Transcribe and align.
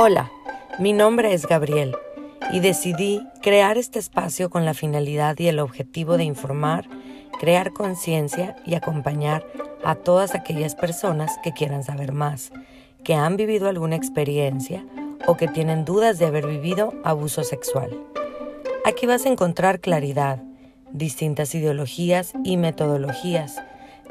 Hola, 0.00 0.30
mi 0.78 0.92
nombre 0.92 1.32
es 1.32 1.48
Gabriel 1.48 1.96
y 2.52 2.60
decidí 2.60 3.20
crear 3.42 3.78
este 3.78 3.98
espacio 3.98 4.48
con 4.48 4.64
la 4.64 4.72
finalidad 4.72 5.36
y 5.40 5.48
el 5.48 5.58
objetivo 5.58 6.16
de 6.16 6.22
informar, 6.22 6.88
crear 7.40 7.72
conciencia 7.72 8.54
y 8.64 8.76
acompañar 8.76 9.44
a 9.82 9.96
todas 9.96 10.36
aquellas 10.36 10.76
personas 10.76 11.36
que 11.42 11.50
quieran 11.50 11.82
saber 11.82 12.12
más, 12.12 12.52
que 13.02 13.14
han 13.14 13.36
vivido 13.36 13.68
alguna 13.68 13.96
experiencia 13.96 14.86
o 15.26 15.36
que 15.36 15.48
tienen 15.48 15.84
dudas 15.84 16.20
de 16.20 16.26
haber 16.26 16.46
vivido 16.46 16.94
abuso 17.02 17.42
sexual. 17.42 17.90
Aquí 18.84 19.04
vas 19.04 19.26
a 19.26 19.30
encontrar 19.30 19.80
claridad, 19.80 20.40
distintas 20.92 21.56
ideologías 21.56 22.34
y 22.44 22.56
metodologías, 22.56 23.60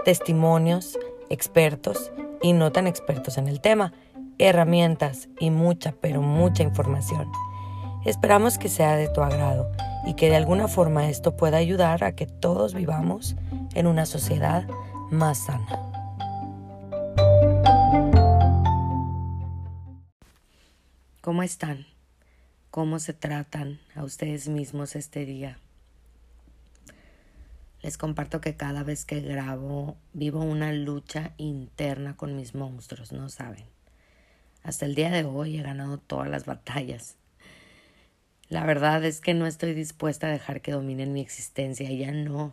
testimonios, 0.04 1.00
expertos 1.30 2.12
y 2.42 2.52
no 2.52 2.74
tan 2.74 2.88
expertos 2.88 3.38
en 3.38 3.48
el 3.48 3.62
tema, 3.62 3.94
herramientas 4.40 5.30
y 5.40 5.50
mucha, 5.50 5.94
pero 5.94 6.22
mucha 6.22 6.64
información. 6.64 7.32
Esperamos 8.06 8.58
que 8.58 8.70
sea 8.70 8.96
de 8.96 9.10
tu 9.10 9.22
agrado 9.22 9.70
y 10.06 10.14
que 10.14 10.30
de 10.30 10.38
alguna 10.38 10.68
forma 10.68 11.10
esto 11.10 11.36
pueda 11.36 11.58
ayudar 11.58 12.04
a 12.04 12.16
que 12.16 12.26
todos 12.26 12.74
vivamos 12.74 13.36
en 13.74 13.88
una 13.88 14.06
sociedad 14.06 14.68
más 15.12 15.46
sana. 15.46 15.88
¿Cómo 21.22 21.44
están? 21.44 21.86
¿Cómo 22.72 23.00
se 23.00 23.14
tratan 23.14 23.80
a 23.96 24.04
ustedes 24.04 24.48
mismos 24.48 24.96
este 24.96 25.26
día? 25.26 25.60
Les 27.82 27.98
comparto 27.98 28.40
que 28.40 28.56
cada 28.56 28.84
vez 28.84 29.04
que 29.04 29.20
grabo 29.20 29.98
vivo 30.14 30.40
una 30.40 30.72
lucha 30.72 31.34
interna 31.38 32.16
con 32.16 32.36
mis 32.36 32.56
monstruos, 32.56 33.12
no 33.12 33.30
saben. 33.30 33.77
Hasta 34.68 34.86
el 34.86 34.96
día 34.96 35.10
de 35.10 35.24
hoy 35.24 35.58
he 35.58 35.62
ganado 35.62 35.98
todas 35.98 36.28
las 36.28 36.46
batallas. 36.46 37.16
La 38.50 38.66
verdad 38.66 39.02
es 39.06 39.22
que 39.22 39.34
no 39.34 39.48
estoy 39.48 39.74
dispuesta 39.74 40.28
a 40.28 40.30
dejar 40.30 40.60
que 40.60 40.74
dominen 40.74 41.14
mi 41.14 41.22
existencia, 41.22 41.90
ya 41.90 42.12
no. 42.12 42.52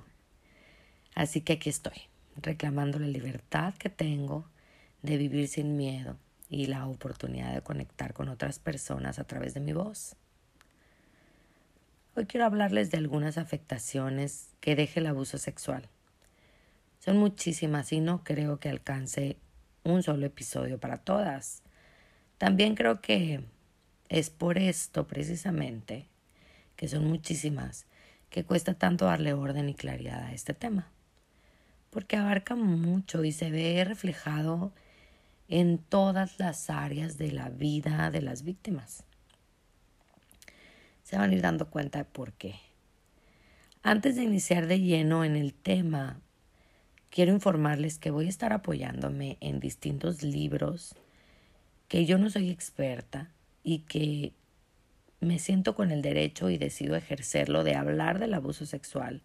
Así 1.17 1.41
que 1.41 1.55
aquí 1.55 1.71
estoy, 1.71 2.03
reclamando 2.37 3.01
la 3.01 3.09
libertad 3.09 3.75
que 3.75 3.89
tengo 3.89 4.49
de 5.03 5.17
vivir 5.17 5.49
sin 5.49 5.77
miedo 5.77 6.17
y 6.49 6.67
la 6.67 6.87
oportunidad 6.87 7.53
de 7.53 7.63
conectar 7.63 8.15
con 8.15 8.29
otras 8.29 8.61
personas 8.61 9.19
a 9.19 9.25
través 9.25 9.53
de 9.53 9.61
mi 9.61 9.73
voz. 9.73 10.15
Hoy 12.15 12.27
quiero 12.27 12.47
hablarles 12.47 12.93
de 12.93 12.99
algunas 12.99 13.39
afectaciones 13.39 14.51
que 14.61 14.77
deje 14.77 15.01
el 15.01 15.09
abuso 15.09 15.37
sexual. 15.37 15.89
Son 17.01 17.19
muchísimas 17.19 17.93
y 17.93 17.99
no 17.99 18.23
creo 18.23 18.61
que 18.61 18.69
alcance 18.69 19.37
un 19.83 20.05
solo 20.05 20.27
episodio 20.27 20.79
para 20.79 20.99
todas. 20.99 21.64
También 22.39 22.75
creo 22.75 23.01
que 23.01 23.41
es 24.09 24.31
por 24.31 24.59
esto 24.59 25.07
precisamente, 25.07 26.07
que 26.77 26.89
son 26.89 27.07
muchísimas, 27.07 27.87
que 28.31 28.45
cuesta 28.45 28.75
tanto 28.75 29.05
darle 29.05 29.33
orden 29.33 29.69
y 29.69 29.75
claridad 29.75 30.25
a 30.25 30.33
este 30.33 30.55
tema. 30.55 30.91
Porque 31.91 32.17
abarca 32.17 32.57
mucho 32.57 33.25
y 33.25 33.33
se 33.33 33.51
ve 33.51 33.85
reflejado 33.85 34.73
en 35.49 35.79
todas 35.79 36.39
las 36.39 36.71
áreas 36.71 37.19
de 37.19 37.31
la 37.31 37.49
vida 37.49 38.11
de 38.11 38.23
las 38.23 38.43
víctimas. 38.43 39.05
Se 41.05 41.17
van 41.17 41.31
a 41.31 41.35
ir 41.35 41.43
dando 41.43 41.71
cuenta 41.71 41.99
de 41.99 42.05
por 42.05 42.33
qué. 42.33 42.57
Antes 43.83 44.17
de 44.17 44.23
iniciar 44.25 44.67
de 44.67 44.81
lleno 44.81 45.25
en 45.25 45.37
el 45.37 45.53
tema, 45.55 46.19
quiero 47.11 47.33
informarles 47.33 47.99
que 47.99 48.11
voy 48.11 48.27
a 48.27 48.31
estar 48.31 48.53
apoyándome 48.53 49.37
en 49.41 49.61
distintos 49.61 50.23
libros 50.23 50.97
que 51.95 52.07
yo 52.07 52.19
no 52.19 52.29
soy 52.29 52.51
experta 52.51 53.31
y 53.63 53.83
que 53.83 54.33
me 55.21 55.39
siento 55.39 55.77
con 55.77 55.93
el 55.93 56.03
derecho 56.03 56.51
y 56.51 56.59
decido 56.59 56.97
ejercerlo 56.97 57.63
de 57.63 57.77
hablar 57.77 58.19
del 58.19 58.35
abuso 58.35 58.67
sexual 58.67 59.23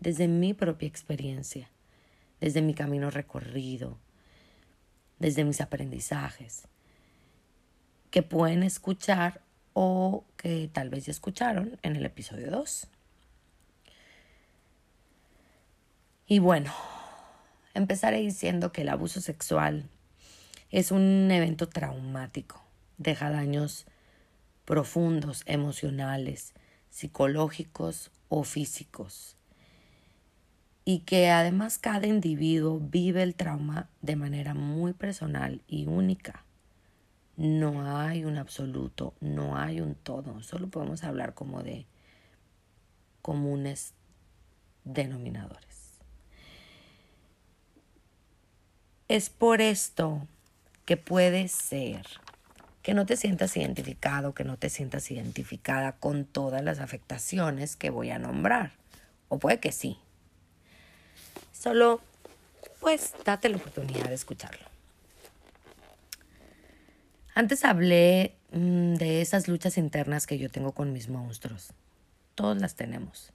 desde 0.00 0.26
mi 0.26 0.52
propia 0.52 0.88
experiencia, 0.88 1.70
desde 2.40 2.60
mi 2.60 2.74
camino 2.74 3.12
recorrido, 3.12 4.00
desde 5.20 5.44
mis 5.44 5.60
aprendizajes, 5.60 6.64
que 8.10 8.24
pueden 8.24 8.64
escuchar 8.64 9.40
o 9.72 10.24
que 10.36 10.68
tal 10.72 10.90
vez 10.90 11.06
ya 11.06 11.12
escucharon 11.12 11.78
en 11.82 11.94
el 11.94 12.04
episodio 12.04 12.50
2. 12.50 12.88
Y 16.26 16.40
bueno, 16.40 16.74
empezaré 17.74 18.18
diciendo 18.18 18.72
que 18.72 18.82
el 18.82 18.88
abuso 18.88 19.20
sexual 19.20 19.88
es 20.70 20.90
un 20.90 21.30
evento 21.30 21.68
traumático, 21.68 22.62
deja 22.98 23.30
daños 23.30 23.86
profundos, 24.64 25.42
emocionales, 25.46 26.52
psicológicos 26.90 28.10
o 28.28 28.44
físicos. 28.44 29.36
Y 30.84 31.00
que 31.00 31.30
además 31.30 31.78
cada 31.78 32.06
individuo 32.06 32.80
vive 32.80 33.22
el 33.22 33.34
trauma 33.34 33.88
de 34.02 34.16
manera 34.16 34.54
muy 34.54 34.92
personal 34.92 35.62
y 35.66 35.86
única. 35.86 36.44
No 37.36 37.96
hay 37.96 38.24
un 38.24 38.36
absoluto, 38.36 39.14
no 39.20 39.56
hay 39.56 39.80
un 39.80 39.94
todo, 39.94 40.42
solo 40.42 40.68
podemos 40.68 41.04
hablar 41.04 41.34
como 41.34 41.62
de 41.62 41.86
comunes 43.22 43.94
denominadores. 44.84 46.00
Es 49.08 49.30
por 49.30 49.60
esto 49.60 50.26
que 50.88 50.96
puede 50.96 51.48
ser 51.48 52.06
que 52.80 52.94
no 52.94 53.04
te 53.04 53.18
sientas 53.18 53.54
identificado, 53.58 54.32
que 54.32 54.44
no 54.44 54.56
te 54.56 54.70
sientas 54.70 55.10
identificada 55.10 55.92
con 55.92 56.24
todas 56.24 56.64
las 56.64 56.78
afectaciones 56.78 57.76
que 57.76 57.90
voy 57.90 58.08
a 58.08 58.18
nombrar. 58.18 58.72
O 59.28 59.38
puede 59.38 59.60
que 59.60 59.70
sí. 59.70 59.98
Solo, 61.52 62.00
pues, 62.80 63.12
date 63.22 63.50
la 63.50 63.58
oportunidad 63.58 64.06
de 64.06 64.14
escucharlo. 64.14 64.64
Antes 67.34 67.66
hablé 67.66 68.34
mm, 68.52 68.94
de 68.94 69.20
esas 69.20 69.46
luchas 69.46 69.76
internas 69.76 70.26
que 70.26 70.38
yo 70.38 70.48
tengo 70.48 70.72
con 70.72 70.94
mis 70.94 71.10
monstruos. 71.10 71.74
Todos 72.34 72.56
las 72.56 72.76
tenemos. 72.76 73.34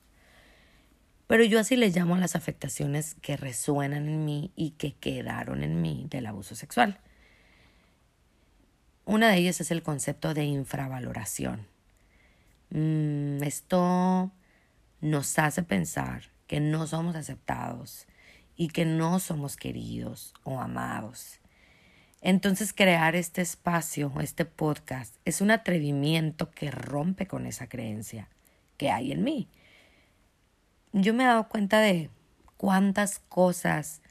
Pero 1.28 1.44
yo 1.44 1.59
así 1.59 1.75
les 1.75 1.96
llamo 1.96 2.16
a 2.16 2.19
las 2.19 2.36
afectaciones 2.36 3.13
que 3.22 3.38
resuenan 3.38 4.09
en 4.09 4.25
mí 4.25 4.52
y 4.56 4.72
que 4.72 4.96
quedaron 4.96 5.62
en 5.62 5.84
mí 5.84 6.08
del 6.09 6.25
abuso 6.25 6.56
sexual. 6.56 7.00
Una 9.06 9.30
de 9.30 9.38
ellas 9.38 9.59
es 9.59 9.72
el 9.72 9.84
concepto 9.84 10.34
de 10.34 10.46
infravaloración. 10.46 11.68
Mm, 12.69 13.44
esto 13.44 14.31
nos 15.02 15.38
hace 15.38 15.64
pensar 15.64 16.24
que 16.47 16.62
no 16.62 16.88
somos 16.88 17.16
aceptados 17.16 18.08
y 18.56 18.69
que 18.69 18.86
no 18.86 19.19
somos 19.19 19.58
queridos 19.58 20.34
o 20.44 20.59
amados. 20.62 21.40
Entonces 22.22 22.72
crear 22.72 23.18
este 23.18 23.42
espacio, 23.42 24.13
este 24.22 24.46
podcast, 24.46 25.16
es 25.25 25.42
un 25.42 25.52
atrevimiento 25.52 26.50
que 26.52 26.72
rompe 26.72 27.28
con 27.28 27.46
esa 27.46 27.68
creencia 27.68 28.30
que 28.78 28.90
hay 28.90 29.12
en 29.12 29.25
mí. 29.25 29.50
Yo 30.94 31.13
me 31.13 31.24
he 31.24 31.28
dado 31.28 31.50
cuenta 31.50 31.81
de 31.81 32.09
cuántas 32.56 33.19
cosas, 33.19 34.02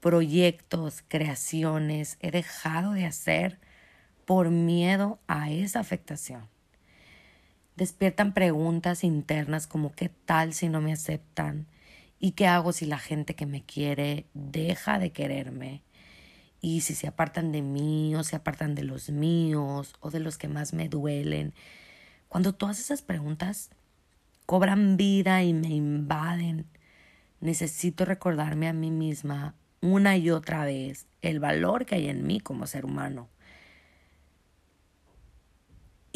proyectos, 0.00 1.04
creaciones 1.06 2.16
he 2.20 2.32
dejado 2.32 2.92
de 2.92 3.06
hacer 3.06 3.60
por 4.24 4.50
miedo 4.50 5.18
a 5.26 5.50
esa 5.50 5.80
afectación. 5.80 6.48
Despiertan 7.76 8.34
preguntas 8.34 9.04
internas 9.04 9.66
como 9.66 9.92
¿qué 9.92 10.08
tal 10.08 10.54
si 10.54 10.68
no 10.68 10.80
me 10.80 10.92
aceptan? 10.92 11.66
¿Y 12.20 12.32
qué 12.32 12.46
hago 12.46 12.72
si 12.72 12.86
la 12.86 12.98
gente 12.98 13.34
que 13.34 13.46
me 13.46 13.62
quiere 13.62 14.26
deja 14.32 14.98
de 14.98 15.10
quererme? 15.10 15.82
¿Y 16.60 16.80
si 16.80 16.94
se 16.94 17.08
apartan 17.08 17.52
de 17.52 17.62
mí 17.62 18.14
o 18.14 18.22
se 18.22 18.36
apartan 18.36 18.74
de 18.74 18.84
los 18.84 19.10
míos 19.10 19.94
o 20.00 20.10
de 20.10 20.20
los 20.20 20.38
que 20.38 20.48
más 20.48 20.72
me 20.72 20.88
duelen? 20.88 21.52
Cuando 22.28 22.54
todas 22.54 22.78
esas 22.78 23.02
preguntas 23.02 23.70
cobran 24.46 24.96
vida 24.96 25.42
y 25.42 25.52
me 25.52 25.68
invaden, 25.68 26.66
necesito 27.40 28.04
recordarme 28.04 28.68
a 28.68 28.72
mí 28.72 28.90
misma 28.90 29.54
una 29.80 30.16
y 30.16 30.30
otra 30.30 30.64
vez 30.64 31.06
el 31.20 31.40
valor 31.40 31.84
que 31.84 31.96
hay 31.96 32.08
en 32.08 32.26
mí 32.26 32.40
como 32.40 32.66
ser 32.66 32.86
humano 32.86 33.28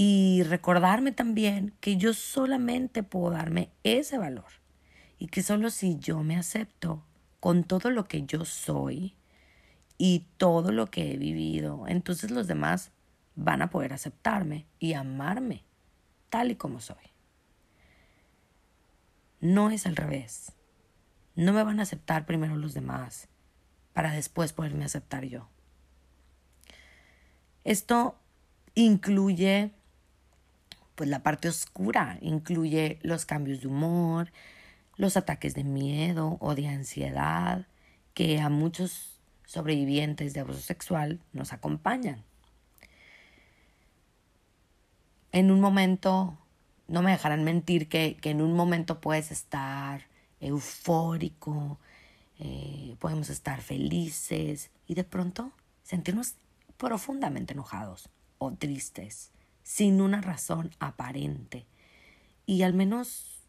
y 0.00 0.44
recordarme 0.44 1.10
también 1.10 1.74
que 1.80 1.96
yo 1.96 2.14
solamente 2.14 3.02
puedo 3.02 3.32
darme 3.32 3.72
ese 3.82 4.16
valor 4.16 4.46
y 5.18 5.26
que 5.26 5.42
solo 5.42 5.70
si 5.70 5.98
yo 5.98 6.22
me 6.22 6.36
acepto 6.36 7.04
con 7.40 7.64
todo 7.64 7.90
lo 7.90 8.04
que 8.04 8.24
yo 8.24 8.44
soy 8.44 9.16
y 9.98 10.28
todo 10.36 10.70
lo 10.70 10.86
que 10.86 11.12
he 11.12 11.16
vivido, 11.16 11.88
entonces 11.88 12.30
los 12.30 12.46
demás 12.46 12.92
van 13.34 13.60
a 13.60 13.70
poder 13.70 13.92
aceptarme 13.92 14.66
y 14.78 14.92
amarme 14.92 15.64
tal 16.28 16.52
y 16.52 16.54
como 16.54 16.78
soy. 16.78 17.12
No 19.40 19.68
es 19.70 19.84
al 19.84 19.96
revés. 19.96 20.52
No 21.34 21.52
me 21.52 21.64
van 21.64 21.80
a 21.80 21.82
aceptar 21.82 22.24
primero 22.24 22.54
los 22.54 22.72
demás 22.72 23.26
para 23.94 24.12
después 24.12 24.52
poderme 24.52 24.84
aceptar 24.84 25.24
yo. 25.24 25.48
Esto 27.64 28.16
incluye 28.76 29.72
pues 30.98 31.08
la 31.08 31.22
parte 31.22 31.48
oscura, 31.48 32.18
incluye 32.20 32.98
los 33.02 33.24
cambios 33.24 33.60
de 33.60 33.68
humor, 33.68 34.32
los 34.96 35.16
ataques 35.16 35.54
de 35.54 35.62
miedo 35.62 36.38
o 36.40 36.56
de 36.56 36.66
ansiedad 36.66 37.68
que 38.14 38.40
a 38.40 38.48
muchos 38.48 39.20
sobrevivientes 39.46 40.34
de 40.34 40.40
abuso 40.40 40.58
sexual 40.58 41.20
nos 41.32 41.52
acompañan. 41.52 42.24
En 45.30 45.52
un 45.52 45.60
momento, 45.60 46.36
no 46.88 47.00
me 47.02 47.12
dejarán 47.12 47.44
mentir 47.44 47.88
que, 47.88 48.16
que 48.16 48.30
en 48.30 48.42
un 48.42 48.54
momento 48.54 49.00
puedes 49.00 49.30
estar 49.30 50.08
eufórico, 50.40 51.78
eh, 52.40 52.96
podemos 52.98 53.30
estar 53.30 53.60
felices 53.60 54.72
y 54.88 54.96
de 54.96 55.04
pronto 55.04 55.52
sentirnos 55.84 56.34
profundamente 56.76 57.52
enojados 57.52 58.08
o 58.38 58.50
tristes, 58.50 59.30
sin 59.68 60.00
una 60.00 60.22
razón 60.22 60.70
aparente. 60.78 61.66
Y 62.46 62.62
al 62.62 62.72
menos 62.72 63.42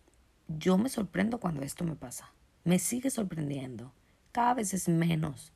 yo 0.49 0.77
me 0.77 0.89
sorprendo 0.89 1.39
cuando 1.39 1.61
esto 1.61 1.85
me 1.85 1.95
pasa. 1.95 2.33
Me 2.65 2.77
sigue 2.77 3.09
sorprendiendo. 3.09 3.93
Cada 4.33 4.55
vez 4.55 4.73
es 4.73 4.89
menos. 4.89 5.53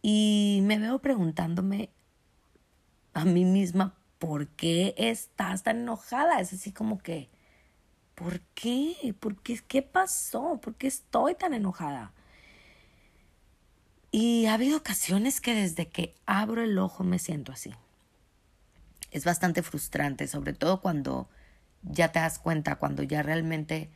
Y 0.00 0.60
me 0.62 0.78
veo 0.78 1.00
preguntándome 1.00 1.90
a 3.14 3.24
mí 3.24 3.44
misma, 3.44 3.96
¿por 4.20 4.46
qué 4.46 4.94
estás 4.96 5.64
tan 5.64 5.78
enojada? 5.78 6.38
Es 6.38 6.52
así 6.52 6.70
como 6.70 6.98
que, 6.98 7.28
¿por 8.14 8.38
qué? 8.54 9.12
¿Por 9.18 9.42
qué? 9.42 9.58
¿Qué 9.66 9.82
pasó? 9.82 10.60
¿Por 10.62 10.76
qué 10.76 10.86
estoy 10.86 11.34
tan 11.34 11.52
enojada? 11.52 12.12
Y 14.12 14.46
ha 14.46 14.54
habido 14.54 14.78
ocasiones 14.78 15.40
que 15.40 15.52
desde 15.52 15.88
que 15.88 16.14
abro 16.26 16.62
el 16.62 16.78
ojo 16.78 17.02
me 17.02 17.18
siento 17.18 17.50
así. 17.50 17.72
Es 19.12 19.24
bastante 19.24 19.62
frustrante, 19.62 20.26
sobre 20.26 20.52
todo 20.52 20.80
cuando 20.80 21.28
ya 21.82 22.10
te 22.10 22.18
das 22.18 22.40
cuenta, 22.40 22.76
cuando 22.76 23.04
ya 23.04 23.22
realmente 23.22 23.90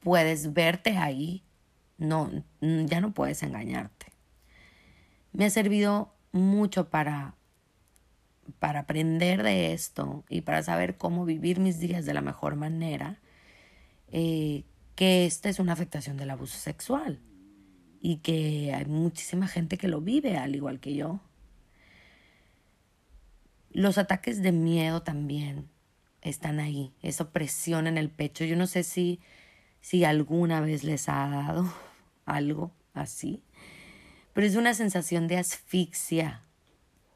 puedes 0.00 0.52
verte 0.52 0.96
ahí, 0.96 1.42
no, 1.96 2.30
ya 2.60 3.00
no 3.00 3.12
puedes 3.12 3.42
engañarte. 3.42 4.06
Me 5.32 5.46
ha 5.46 5.50
servido 5.50 6.14
mucho 6.32 6.88
para, 6.88 7.34
para 8.58 8.80
aprender 8.80 9.42
de 9.42 9.72
esto 9.72 10.24
y 10.28 10.42
para 10.42 10.62
saber 10.62 10.96
cómo 10.96 11.24
vivir 11.24 11.58
mis 11.58 11.80
días 11.80 12.06
de 12.06 12.14
la 12.14 12.20
mejor 12.20 12.56
manera, 12.56 13.18
eh, 14.10 14.64
que 14.94 15.26
esta 15.26 15.48
es 15.48 15.58
una 15.58 15.72
afectación 15.72 16.16
del 16.16 16.30
abuso 16.30 16.58
sexual 16.58 17.20
y 18.00 18.16
que 18.18 18.72
hay 18.74 18.84
muchísima 18.86 19.48
gente 19.48 19.78
que 19.78 19.88
lo 19.88 20.00
vive 20.00 20.36
al 20.36 20.54
igual 20.54 20.80
que 20.80 20.94
yo. 20.94 21.20
Los 23.78 23.96
ataques 23.96 24.42
de 24.42 24.50
miedo 24.50 25.02
también 25.02 25.68
están 26.20 26.58
ahí, 26.58 26.92
esa 27.00 27.22
opresión 27.22 27.86
en 27.86 27.96
el 27.96 28.10
pecho. 28.10 28.44
Yo 28.44 28.56
no 28.56 28.66
sé 28.66 28.82
si, 28.82 29.20
si 29.80 30.02
alguna 30.02 30.60
vez 30.60 30.82
les 30.82 31.08
ha 31.08 31.28
dado 31.28 31.72
algo 32.26 32.72
así, 32.92 33.40
pero 34.32 34.48
es 34.48 34.56
una 34.56 34.74
sensación 34.74 35.28
de 35.28 35.36
asfixia 35.36 36.42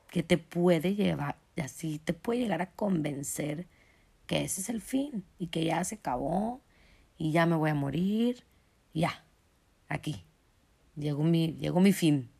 que 0.08 0.22
te 0.22 0.38
puede 0.38 0.94
llevar, 0.94 1.36
así 1.60 1.98
te 1.98 2.12
puede 2.12 2.38
llegar 2.38 2.62
a 2.62 2.70
convencer 2.70 3.66
que 4.28 4.44
ese 4.44 4.60
es 4.60 4.68
el 4.68 4.82
fin 4.82 5.24
y 5.40 5.48
que 5.48 5.64
ya 5.64 5.82
se 5.82 5.96
acabó 5.96 6.60
y 7.18 7.32
ya 7.32 7.44
me 7.44 7.56
voy 7.56 7.70
a 7.70 7.74
morir, 7.74 8.44
ya, 8.94 9.24
aquí, 9.88 10.24
Llegó 10.94 11.24
mi, 11.24 11.54
llegó 11.54 11.80
mi 11.80 11.92
fin. 11.92 12.30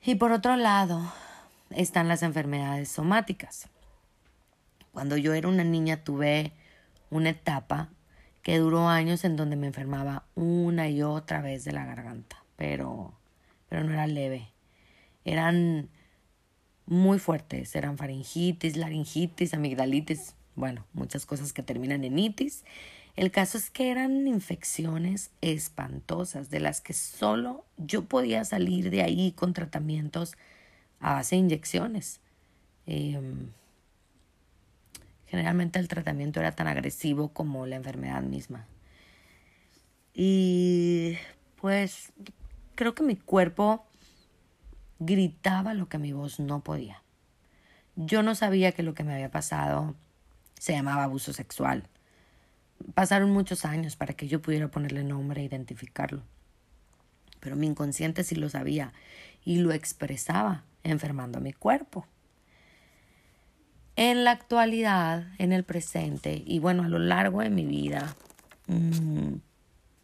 Y 0.00 0.14
por 0.14 0.30
otro 0.30 0.54
lado 0.54 1.12
están 1.70 2.08
las 2.08 2.22
enfermedades 2.22 2.88
somáticas. 2.88 3.68
Cuando 4.92 5.16
yo 5.16 5.34
era 5.34 5.48
una 5.48 5.64
niña 5.64 6.02
tuve 6.04 6.52
una 7.10 7.30
etapa 7.30 7.90
que 8.42 8.58
duró 8.58 8.88
años 8.88 9.24
en 9.24 9.36
donde 9.36 9.56
me 9.56 9.66
enfermaba 9.66 10.24
una 10.34 10.88
y 10.88 11.02
otra 11.02 11.40
vez 11.40 11.64
de 11.64 11.72
la 11.72 11.84
garganta, 11.84 12.44
pero, 12.56 13.12
pero 13.68 13.84
no 13.84 13.92
era 13.92 14.06
leve. 14.06 14.48
Eran 15.24 15.90
muy 16.86 17.18
fuertes, 17.18 17.76
eran 17.76 17.98
faringitis, 17.98 18.76
laringitis, 18.76 19.52
amigdalitis, 19.52 20.34
bueno, 20.54 20.86
muchas 20.94 21.26
cosas 21.26 21.52
que 21.52 21.62
terminan 21.62 22.04
en 22.04 22.18
itis 22.18 22.64
el 23.18 23.32
caso 23.32 23.58
es 23.58 23.70
que 23.70 23.90
eran 23.90 24.28
infecciones 24.28 25.32
espantosas 25.40 26.50
de 26.50 26.60
las 26.60 26.80
que 26.80 26.92
solo 26.92 27.64
yo 27.76 28.04
podía 28.04 28.44
salir 28.44 28.90
de 28.90 29.02
ahí 29.02 29.32
con 29.32 29.54
tratamientos 29.54 30.36
a 31.00 31.14
base 31.14 31.36
de 31.36 31.40
inyecciones. 31.40 32.20
Em, 32.86 33.50
generalmente 35.26 35.78
el 35.78 35.88
tratamiento 35.88 36.40
era 36.40 36.52
tan 36.52 36.66
agresivo 36.68 37.28
como 37.28 37.66
la 37.66 37.76
enfermedad 37.76 38.22
misma. 38.22 38.66
Y 40.14 41.16
pues 41.60 42.12
creo 42.74 42.94
que 42.94 43.02
mi 43.02 43.16
cuerpo 43.16 43.84
gritaba 44.98 45.74
lo 45.74 45.88
que 45.88 45.98
mi 45.98 46.12
voz 46.12 46.40
no 46.40 46.60
podía. 46.62 47.02
Yo 47.96 48.22
no 48.22 48.34
sabía 48.34 48.72
que 48.72 48.82
lo 48.82 48.94
que 48.94 49.04
me 49.04 49.14
había 49.14 49.30
pasado 49.30 49.94
se 50.58 50.72
llamaba 50.72 51.04
abuso 51.04 51.32
sexual. 51.32 51.84
Pasaron 52.94 53.30
muchos 53.30 53.64
años 53.64 53.96
para 53.96 54.14
que 54.14 54.28
yo 54.28 54.40
pudiera 54.40 54.68
ponerle 54.68 55.04
nombre 55.04 55.40
e 55.40 55.44
identificarlo. 55.44 56.22
Pero 57.40 57.56
mi 57.56 57.66
inconsciente 57.66 58.24
sí 58.24 58.34
lo 58.34 58.48
sabía 58.48 58.92
y 59.48 59.56
lo 59.60 59.72
expresaba 59.72 60.64
enfermando 60.82 61.38
a 61.38 61.40
mi 61.40 61.54
cuerpo. 61.54 62.06
En 63.96 64.24
la 64.24 64.32
actualidad, 64.32 65.28
en 65.38 65.52
el 65.52 65.64
presente 65.64 66.42
y 66.44 66.58
bueno, 66.58 66.84
a 66.84 66.88
lo 66.88 66.98
largo 66.98 67.40
de 67.40 67.48
mi 67.48 67.64
vida, 67.64 68.14
mm, 68.66 69.36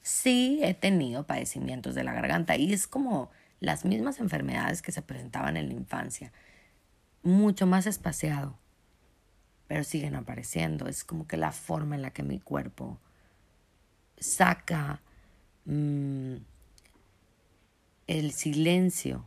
sí 0.00 0.61
he 0.62 0.73
tenido 0.73 1.26
padecimientos 1.26 1.94
de 1.94 2.05
la 2.05 2.14
garganta 2.14 2.56
y 2.56 2.73
es 2.73 2.87
como 2.87 3.31
las 3.61 3.85
mismas 3.85 4.19
enfermedades 4.19 4.81
que 4.81 4.93
se 4.93 5.02
presentaban 5.02 5.58
en 5.58 5.69
la 5.69 5.75
infancia, 5.75 6.32
mucho 7.23 7.67
más 7.67 7.87
espaciado 7.87 8.58
pero 9.67 9.85
siguen 9.85 10.14
apareciendo. 10.14 10.87
Es 10.88 11.05
como 11.05 11.26
que 11.26 11.37
la 11.37 11.52
forma 11.52 11.94
en 11.94 12.02
la 12.02 12.11
que 12.12 12.23
mi 12.23 12.38
cuerpo 12.38 12.99
saca 14.19 15.00
mm, 15.64 16.37
el 18.06 18.32
silencio, 18.32 19.26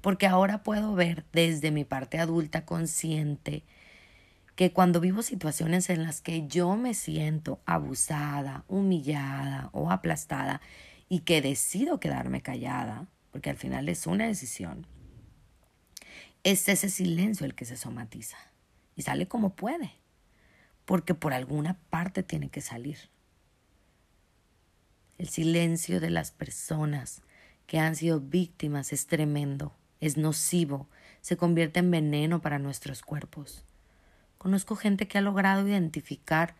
porque 0.00 0.26
ahora 0.26 0.62
puedo 0.62 0.94
ver 0.94 1.24
desde 1.32 1.70
mi 1.70 1.84
parte 1.84 2.18
adulta 2.18 2.64
consciente 2.64 3.64
que 4.56 4.72
cuando 4.72 5.00
vivo 5.00 5.22
situaciones 5.22 5.88
en 5.90 6.02
las 6.02 6.20
que 6.20 6.46
yo 6.46 6.76
me 6.76 6.94
siento 6.94 7.60
abusada, 7.64 8.64
humillada 8.68 9.70
o 9.72 9.90
aplastada 9.90 10.60
y 11.08 11.20
que 11.20 11.40
decido 11.40 11.98
quedarme 12.00 12.42
callada, 12.42 13.06
porque 13.30 13.50
al 13.50 13.56
final 13.56 13.88
es 13.88 14.06
una 14.06 14.26
decisión, 14.26 14.86
es 16.42 16.68
ese 16.68 16.88
silencio 16.88 17.46
el 17.46 17.54
que 17.54 17.64
se 17.64 17.76
somatiza 17.76 18.36
y 18.96 19.02
sale 19.02 19.28
como 19.28 19.54
puede, 19.54 19.92
porque 20.84 21.14
por 21.14 21.32
alguna 21.32 21.78
parte 21.90 22.22
tiene 22.22 22.50
que 22.50 22.60
salir. 22.60 22.98
El 25.18 25.28
silencio 25.28 26.00
de 26.00 26.10
las 26.10 26.32
personas 26.32 27.22
que 27.66 27.78
han 27.78 27.94
sido 27.94 28.20
víctimas 28.20 28.92
es 28.92 29.06
tremendo, 29.06 29.74
es 30.00 30.16
nocivo, 30.16 30.88
se 31.20 31.36
convierte 31.36 31.80
en 31.80 31.90
veneno 31.90 32.40
para 32.40 32.58
nuestros 32.58 33.02
cuerpos. 33.02 33.64
Conozco 34.38 34.76
gente 34.76 35.06
que 35.06 35.18
ha 35.18 35.22
logrado 35.22 35.68
identificar 35.68 36.54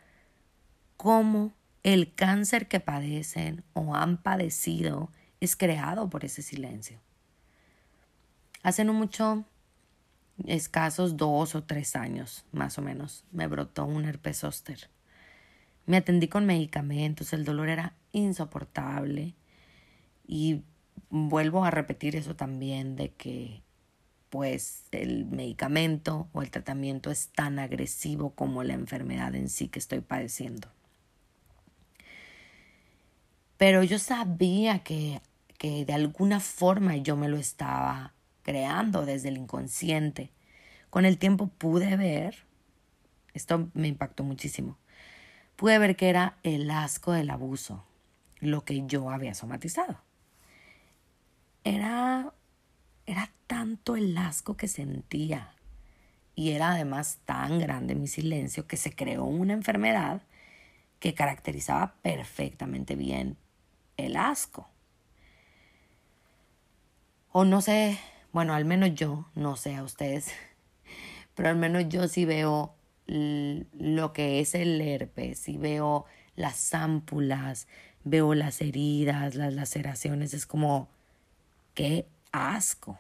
cómo 0.97 1.55
el 1.83 2.15
cáncer 2.15 2.69
que 2.69 2.81
padecen 2.81 3.65
o 3.73 3.95
han 3.95 4.19
padecido 4.19 5.11
es 5.41 5.57
creado 5.57 6.11
por 6.11 6.25
ese 6.25 6.43
silencio. 6.43 6.99
Hace 8.63 8.85
no 8.85 8.93
mucho 8.93 9.47
escasos 10.47 11.17
dos 11.17 11.55
o 11.55 11.65
tres 11.65 11.97
años, 11.97 12.45
más 12.53 12.79
o 12.79 12.83
menos, 12.83 13.25
me 13.33 13.47
brotó 13.47 13.87
un 13.87 14.05
herpes 14.05 14.39
zóster. 14.39 14.91
Me 15.87 15.97
atendí 15.97 16.29
con 16.29 16.45
medicamentos, 16.45 17.33
el 17.33 17.45
dolor 17.45 17.71
era 17.71 17.95
insoportable 18.13 19.35
y 20.27 20.63
vuelvo 21.11 21.65
a 21.65 21.71
repetir 21.71 22.17
eso 22.17 22.37
también 22.37 22.97
de 22.97 23.11
que 23.11 23.63
pues 24.31 24.85
el 24.93 25.27
medicamento 25.27 26.29
o 26.33 26.43
el 26.43 26.51
tratamiento 26.51 27.11
es 27.11 27.29
tan 27.29 27.59
agresivo 27.59 28.31
como 28.31 28.63
la 28.63 28.75
enfermedad 28.75 29.35
en 29.35 29.49
sí 29.49 29.69
que 29.69 29.81
estoy 29.81 30.01
padeciendo. 30.01 30.69
Pero 33.57 33.83
yo 33.83 33.99
sabía 33.99 34.79
que, 34.85 35.21
que 35.59 35.85
de 35.85 35.93
alguna 35.93 36.41
forma 36.41 36.97
yo 36.97 37.17
me 37.17 37.29
lo 37.29 37.37
estaba 37.37 38.15
creando 38.43 39.05
desde 39.05 39.29
el 39.29 39.37
inconsciente. 39.37 40.31
Con 40.89 41.05
el 41.05 41.19
tiempo 41.19 41.49
pude 41.49 41.97
ver, 41.97 42.37
esto 43.35 43.69
me 43.75 43.89
impactó 43.89 44.23
muchísimo, 44.23 44.79
pude 45.57 45.79
ver 45.79 45.97
que 45.97 46.09
era 46.09 46.39
el 46.45 46.71
asco 46.71 47.13
del 47.13 47.31
abuso, 47.31 47.85
lo 48.39 48.65
que 48.65 48.87
yo 48.87 49.11
había 49.11 49.35
somatizado. 49.35 49.99
Era, 51.65 52.33
era 53.07 53.31
tan 53.47 53.61
tanto 53.61 53.95
el 53.95 54.17
asco 54.17 54.57
que 54.57 54.69
sentía 54.69 55.55
y 56.35 56.53
era 56.53 56.71
además 56.71 57.19
tan 57.27 57.59
grande 57.59 57.95
mi 57.95 58.07
silencio 58.07 58.67
que 58.67 58.79
se 58.79 58.95
creó 58.95 59.25
una 59.25 59.53
enfermedad 59.53 60.23
que 60.99 61.15
caracterizaba 61.15 61.95
perfectamente 62.01 62.97
bien 62.97 63.37
el 63.99 64.17
asco. 64.17 64.71
O 67.33 67.45
no 67.45 67.61
sé, 67.61 67.99
bueno, 68.33 68.55
al 68.55 68.65
menos 68.65 68.95
yo, 68.95 69.29
no 69.35 69.57
sé 69.57 69.75
a 69.75 69.83
ustedes, 69.83 70.33
pero 71.35 71.51
al 71.51 71.57
menos 71.57 71.89
yo 71.89 72.09
sí 72.09 72.25
veo 72.25 72.75
lo 73.07 74.13
que 74.13 74.41
es 74.41 74.55
el 74.55 74.81
herpes, 74.81 75.49
y 75.49 75.59
veo 75.59 76.07
las 76.35 76.73
ámpulas, 76.73 77.69
veo 78.05 78.35
las 78.35 78.63
heridas, 78.63 79.35
las 79.35 79.53
laceraciones, 79.53 80.33
es 80.33 80.47
como, 80.47 80.89
qué 81.75 82.07
asco. 82.33 82.99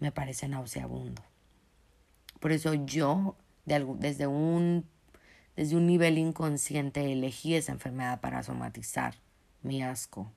Me 0.00 0.12
parece 0.12 0.48
nauseabundo. 0.48 1.22
Por 2.40 2.52
eso 2.52 2.74
yo, 2.74 3.36
desde, 3.64 4.26
un, 4.26 4.86
desde 5.56 5.76
un 5.76 5.86
nivel 5.86 6.18
inconsciente, 6.18 7.12
elegí 7.12 7.54
esa 7.54 7.72
enfermedad 7.72 8.20
para 8.20 8.42
somatizar 8.42 9.16
mi 9.62 9.82
asco. 9.82 10.30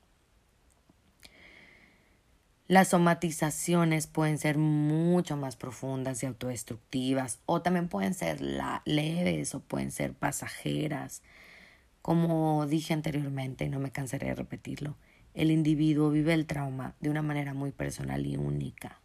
Las 2.72 2.88
somatizaciones 2.88 4.08
pueden 4.08 4.38
ser 4.38 4.58
mucho 4.58 5.36
más 5.36 5.58
profundas 5.58 6.24
y 6.24 6.26
autodestructivas 6.26 7.40
o 7.46 7.62
también 7.62 7.90
pueden 7.90 8.14
ser 8.14 8.40
leves 8.86 9.54
o 9.54 9.60
pueden 9.60 9.92
ser 9.92 10.14
pasajeras. 10.14 11.22
Como 12.02 12.66
dije 12.68 12.94
anteriormente, 12.94 13.68
no 13.68 13.80
me 13.80 13.92
cansaré 13.92 14.28
de 14.28 14.36
repetirlo, 14.36 14.96
el 15.34 15.52
individuo 15.52 16.10
vive 16.10 16.34
el 16.34 16.46
trauma 16.46 16.96
de 17.00 17.10
una 17.10 17.22
manera 17.22 17.54
muy 17.54 17.72
personal 17.72 18.26
y 18.26 18.38
única. 18.38 19.00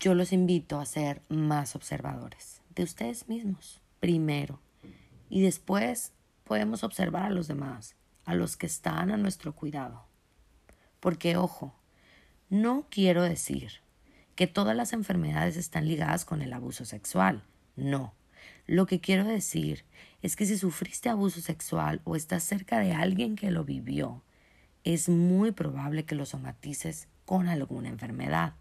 Yo 0.00 0.14
los 0.14 0.32
invito 0.32 0.78
a 0.78 0.86
ser 0.86 1.22
más 1.28 1.76
observadores 1.76 2.60
de 2.74 2.82
ustedes 2.82 3.28
mismos, 3.28 3.80
primero, 4.00 4.60
y 5.28 5.42
después 5.42 6.12
podemos 6.44 6.84
observar 6.84 7.24
a 7.24 7.30
los 7.30 7.48
demás, 7.48 7.96
a 8.24 8.34
los 8.34 8.56
que 8.56 8.66
están 8.66 9.10
a 9.10 9.16
nuestro 9.16 9.54
cuidado. 9.54 10.04
Porque, 11.00 11.36
ojo, 11.36 11.74
no 12.50 12.86
quiero 12.90 13.22
decir 13.22 13.80
que 14.34 14.46
todas 14.46 14.76
las 14.76 14.92
enfermedades 14.92 15.56
están 15.56 15.86
ligadas 15.86 16.24
con 16.24 16.42
el 16.42 16.52
abuso 16.52 16.84
sexual. 16.84 17.42
No. 17.76 18.14
Lo 18.66 18.86
que 18.86 19.00
quiero 19.00 19.24
decir 19.24 19.84
es 20.22 20.36
que 20.36 20.46
si 20.46 20.56
sufriste 20.56 21.08
abuso 21.08 21.40
sexual 21.40 22.00
o 22.04 22.16
estás 22.16 22.44
cerca 22.44 22.78
de 22.78 22.92
alguien 22.92 23.36
que 23.36 23.50
lo 23.50 23.64
vivió, 23.64 24.22
es 24.84 25.08
muy 25.08 25.52
probable 25.52 26.04
que 26.04 26.14
lo 26.14 26.26
somatices 26.26 27.08
con 27.24 27.48
alguna 27.48 27.88
enfermedad 27.88 28.54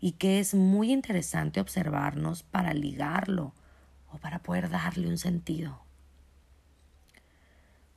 y 0.00 0.12
que 0.12 0.40
es 0.40 0.54
muy 0.54 0.92
interesante 0.92 1.60
observarnos 1.60 2.42
para 2.42 2.74
ligarlo 2.74 3.52
o 4.10 4.18
para 4.18 4.40
poder 4.40 4.68
darle 4.70 5.08
un 5.08 5.18
sentido. 5.18 5.80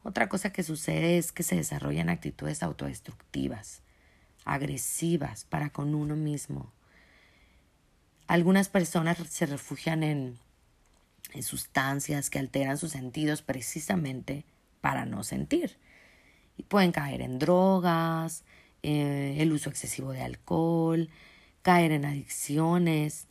Otra 0.04 0.30
cosa 0.30 0.52
que 0.52 0.64
sucede 0.64 1.18
es 1.18 1.32
que 1.32 1.44
se 1.44 1.56
desarrollan 1.56 2.10
actitudes 2.10 2.62
autodestructivas 2.62 3.82
agresivas 4.46 5.44
para 5.44 5.72
con 5.72 5.94
uno 5.96 6.16
mismo. 6.16 6.72
Algunas 8.28 8.70
personas 8.70 9.18
se 9.30 9.46
refugian 9.48 10.04
en, 10.04 10.40
sustancias 11.42 12.30
que 12.30 12.40
alteran 12.40 12.78
sus 12.78 12.92
sentidos 12.92 13.42
precisamente 13.42 14.46
para 14.82 15.06
no 15.06 15.24
sentir. 15.24 15.78
Y 16.58 16.64
pueden 16.64 16.92
caer 16.92 17.22
en 17.22 17.40
drogas, 17.40 18.44
eh, 18.84 19.36
el 19.40 19.52
uso 19.52 19.70
excesivo 19.70 20.12
de 20.12 20.22
alcohol, 20.22 21.10
caer 21.62 21.92
en 21.92 22.06
adicciones, 22.06 23.28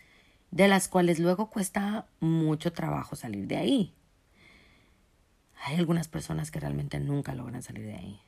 de 0.50 0.68
las 0.68 0.88
cuales 0.88 1.18
luego 1.18 1.50
cuesta 1.50 2.06
mucho 2.20 2.72
trabajo 2.72 3.16
salir 3.16 3.46
de 3.46 3.56
ahí. 3.56 3.94
Hay 5.64 5.76
algunas 5.76 6.08
personas 6.08 6.50
que 6.50 6.60
realmente 6.60 7.00
nunca 7.00 7.34
logran 7.34 7.62
salir 7.62 7.86
de 7.86 7.94
ahí. 7.94 8.20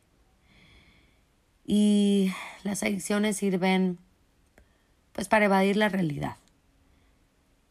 Y 1.66 2.32
las 2.62 2.82
adicciones 2.82 3.36
sirven 3.36 3.98
pues 5.12 5.28
para 5.28 5.46
evadir 5.46 5.76
la 5.76 5.88
realidad 5.88 6.36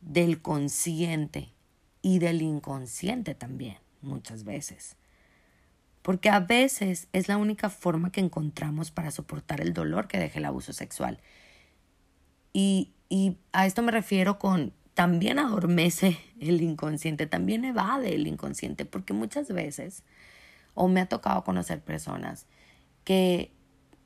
del 0.01 0.41
consciente 0.41 1.54
y 2.05 2.19
del 2.19 2.43
inconsciente 2.43 3.33
también, 3.33 3.77
muchas 4.03 4.43
veces. 4.43 4.95
Porque 6.03 6.29
a 6.29 6.39
veces 6.39 7.07
es 7.13 7.27
la 7.27 7.37
única 7.37 7.71
forma 7.71 8.11
que 8.11 8.21
encontramos 8.21 8.91
para 8.91 9.09
soportar 9.09 9.59
el 9.59 9.73
dolor 9.73 10.07
que 10.07 10.19
deja 10.19 10.37
el 10.37 10.45
abuso 10.45 10.71
sexual. 10.71 11.19
Y, 12.53 12.91
y 13.09 13.37
a 13.53 13.65
esto 13.65 13.81
me 13.81 13.91
refiero 13.91 14.37
con 14.37 14.71
también 14.93 15.39
adormece 15.39 16.19
el 16.39 16.61
inconsciente, 16.61 17.25
también 17.25 17.65
evade 17.65 18.13
el 18.13 18.27
inconsciente, 18.27 18.85
porque 18.85 19.13
muchas 19.13 19.47
veces, 19.47 20.03
o 20.75 20.87
me 20.87 21.01
ha 21.01 21.07
tocado 21.07 21.43
conocer 21.43 21.81
personas 21.81 22.45
que 23.03 23.51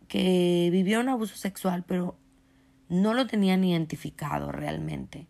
que 0.08 0.70
vivieron 0.72 1.10
abuso 1.10 1.36
sexual, 1.36 1.84
pero 1.86 2.18
no 2.88 3.14
lo 3.14 3.28
tenían 3.28 3.62
identificado 3.66 4.54
realmente. 4.54 5.28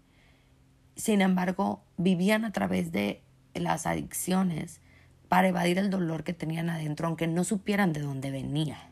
Sin 0.99 1.21
embargo, 1.21 1.81
vivían 1.95 2.43
a 2.43 2.51
través 2.51 2.91
de 2.91 3.23
las 3.53 3.85
adicciones 3.85 4.81
para 5.29 5.47
evadir 5.47 5.77
el 5.77 5.89
dolor 5.89 6.25
que 6.25 6.33
tenían 6.33 6.69
adentro, 6.69 7.07
aunque 7.07 7.25
no 7.25 7.45
supieran 7.45 7.93
de 7.93 8.01
dónde 8.01 8.31
venía. 8.31 8.91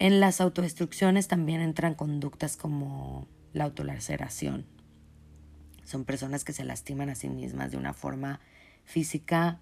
En 0.00 0.18
las 0.18 0.40
autodestrucciones 0.40 1.28
también 1.28 1.60
entran 1.60 1.94
conductas 1.94 2.56
como 2.56 3.28
la 3.52 3.62
autolaceración. 3.62 4.66
Son 5.84 6.04
personas 6.04 6.42
que 6.42 6.52
se 6.52 6.64
lastiman 6.64 7.10
a 7.10 7.14
sí 7.14 7.28
mismas 7.28 7.70
de 7.70 7.76
una 7.76 7.94
forma 7.94 8.40
física 8.84 9.60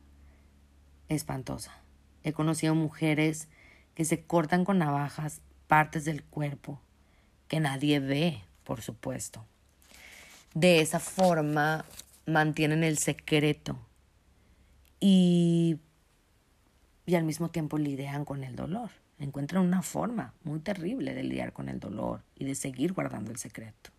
espantosa. 1.10 1.82
He 2.22 2.32
conocido 2.32 2.74
mujeres 2.74 3.48
que 3.94 4.06
se 4.06 4.24
cortan 4.24 4.64
con 4.64 4.78
navajas 4.78 5.42
partes 5.68 6.06
del 6.06 6.24
cuerpo 6.24 6.80
que 7.46 7.60
nadie 7.60 8.00
ve, 8.00 8.42
por 8.64 8.82
supuesto. 8.82 9.44
De 10.54 10.80
esa 10.80 11.00
forma 11.00 11.84
mantienen 12.26 12.84
el 12.84 12.98
secreto 12.98 13.78
y, 15.00 15.78
y 17.06 17.14
al 17.14 17.24
mismo 17.24 17.50
tiempo 17.50 17.78
lidian 17.78 18.24
con 18.24 18.44
el 18.44 18.56
dolor. 18.56 18.90
Encuentran 19.18 19.64
una 19.64 19.82
forma 19.82 20.34
muy 20.42 20.58
terrible 20.60 21.14
de 21.14 21.22
lidiar 21.22 21.52
con 21.52 21.68
el 21.68 21.78
dolor 21.78 22.22
y 22.34 22.44
de 22.44 22.54
seguir 22.54 22.92
guardando 22.92 23.30
el 23.30 23.38
secreto. 23.38 23.90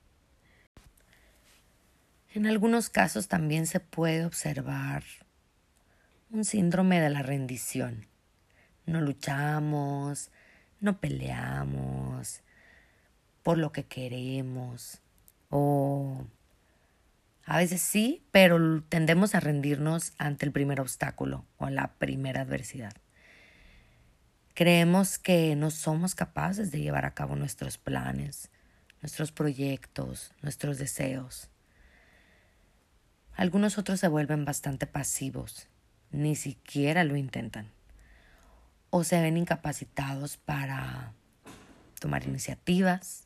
En 2.34 2.46
algunos 2.46 2.90
casos 2.90 3.30
también 3.30 3.66
se 3.66 3.80
puede 3.80 4.26
observar 4.26 5.04
un 6.32 6.44
síndrome 6.44 7.00
de 7.00 7.10
la 7.10 7.22
rendición 7.22 8.08
no 8.86 9.02
luchamos, 9.02 10.30
no 10.80 11.00
peleamos 11.00 12.42
por 13.46 13.60
lo 13.60 13.72
que 13.72 13.86
queremos 13.86 15.04
o 15.52 16.26
a 17.46 17.58
veces 17.58 17.80
sí, 17.80 18.26
pero 18.32 18.82
tendemos 18.90 19.36
a 19.36 19.40
rendirnos 19.40 20.14
ante 20.18 20.48
el 20.48 20.52
primer 20.52 20.82
obstáculo 20.82 21.46
o 21.58 21.70
la 21.70 21.94
primera 22.00 22.42
adversidad. 22.42 22.94
Creemos 24.56 25.20
que 25.20 25.56
no 25.56 25.70
somos 25.70 26.16
capaces 26.16 26.72
de 26.72 26.82
llevar 26.82 27.06
a 27.06 27.14
cabo 27.14 27.36
nuestros 27.36 27.78
planes, 27.78 28.50
nuestros 29.04 29.32
proyectos, 29.32 30.34
nuestros 30.42 30.80
deseos. 30.80 31.52
Algunos 33.36 33.78
otros 33.78 34.00
se 34.00 34.08
vuelven 34.08 34.44
bastante 34.44 34.88
pasivos, 34.88 35.68
ni 36.10 36.36
siquiera 36.36 37.04
lo 37.04 37.16
intentan 37.16 37.70
o 38.90 39.04
se 39.04 39.22
ven 39.22 39.38
incapacitados 39.38 40.38
para 40.38 41.14
tomar 42.00 42.24
iniciativas. 42.24 43.24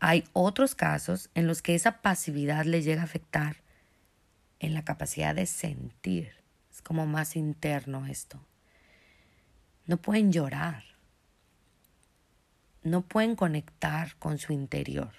Hay 0.00 0.24
otros 0.32 0.74
casos 0.74 1.28
en 1.34 1.46
los 1.46 1.60
que 1.60 1.74
esa 1.74 2.00
pasividad 2.00 2.64
les 2.64 2.86
llega 2.86 3.02
a 3.02 3.04
afectar 3.04 3.56
en 4.58 4.72
la 4.72 4.82
capacidad 4.82 5.34
de 5.34 5.44
sentir. 5.44 6.32
Es 6.72 6.80
como 6.80 7.06
más 7.06 7.36
interno 7.36 8.06
esto. 8.06 8.40
No 9.86 9.98
pueden 9.98 10.32
llorar. 10.32 10.84
No 12.82 13.02
pueden 13.02 13.36
conectar 13.36 14.16
con 14.16 14.38
su 14.38 14.54
interior. 14.54 15.12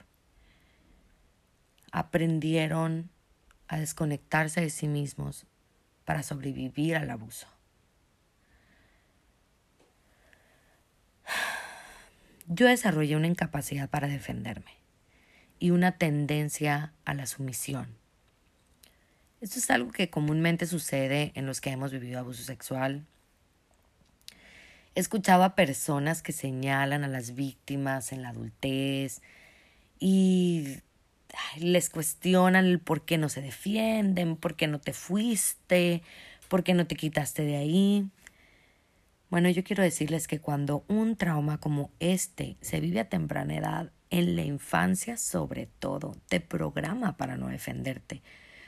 Aprendieron 1.91 3.11
a 3.67 3.77
desconectarse 3.77 4.61
de 4.61 4.71
sí 4.71 4.87
mismos 4.87 5.45
para 6.05 6.23
sobrevivir 6.23 6.95
al 6.95 7.11
abuso. 7.11 7.47
Yo 12.53 12.67
desarrollé 12.67 13.15
una 13.15 13.27
incapacidad 13.27 13.89
para 13.89 14.09
defenderme 14.09 14.73
y 15.57 15.69
una 15.69 15.93
tendencia 15.93 16.91
a 17.05 17.13
la 17.13 17.25
sumisión. 17.25 17.87
Esto 19.39 19.57
es 19.57 19.69
algo 19.69 19.91
que 19.91 20.09
comúnmente 20.09 20.65
sucede 20.65 21.31
en 21.35 21.45
los 21.45 21.61
que 21.61 21.69
hemos 21.69 21.93
vivido 21.93 22.19
abuso 22.19 22.43
sexual. 22.43 23.05
He 24.95 24.99
escuchado 24.99 25.45
a 25.45 25.55
personas 25.55 26.21
que 26.21 26.33
señalan 26.33 27.05
a 27.05 27.07
las 27.07 27.35
víctimas 27.35 28.11
en 28.11 28.21
la 28.21 28.29
adultez 28.29 29.21
y 30.01 30.79
les 31.57 31.89
cuestionan 31.89 32.65
el 32.65 32.79
por 32.79 33.05
qué 33.05 33.17
no 33.17 33.29
se 33.29 33.41
defienden, 33.41 34.35
por 34.35 34.57
qué 34.57 34.67
no 34.67 34.81
te 34.81 34.91
fuiste, 34.91 36.03
por 36.49 36.65
qué 36.65 36.73
no 36.73 36.85
te 36.85 36.97
quitaste 36.97 37.43
de 37.43 37.55
ahí. 37.55 38.09
Bueno, 39.31 39.49
yo 39.49 39.63
quiero 39.63 39.81
decirles 39.81 40.27
que 40.27 40.41
cuando 40.41 40.83
un 40.89 41.15
trauma 41.15 41.57
como 41.57 41.89
este 42.01 42.57
se 42.59 42.81
vive 42.81 42.99
a 42.99 43.07
temprana 43.07 43.55
edad, 43.55 43.91
en 44.09 44.35
la 44.35 44.43
infancia 44.43 45.15
sobre 45.15 45.67
todo, 45.67 46.17
te 46.27 46.41
programa 46.41 47.15
para 47.15 47.37
no 47.37 47.47
defenderte. 47.47 48.21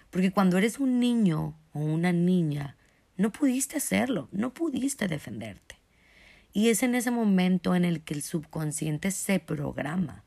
Porque 0.10 0.32
cuando 0.32 0.58
eres 0.58 0.80
un 0.80 1.02
niño 1.02 1.60
o 1.74 1.80
una 1.80 2.14
niña, 2.14 2.78
no 3.18 3.34
pudiste 3.34 3.76
hacerlo, 3.76 4.30
no 4.32 4.54
pudiste 4.54 5.10
defenderte. 5.10 5.76
Y 6.54 6.70
es 6.70 6.82
en 6.82 6.96
ese 6.96 7.12
momento 7.12 7.76
en 7.76 7.84
el 7.84 8.00
que 8.00 8.14
el 8.14 8.22
subconsciente 8.22 9.12
se 9.12 9.42
programa 9.42 10.24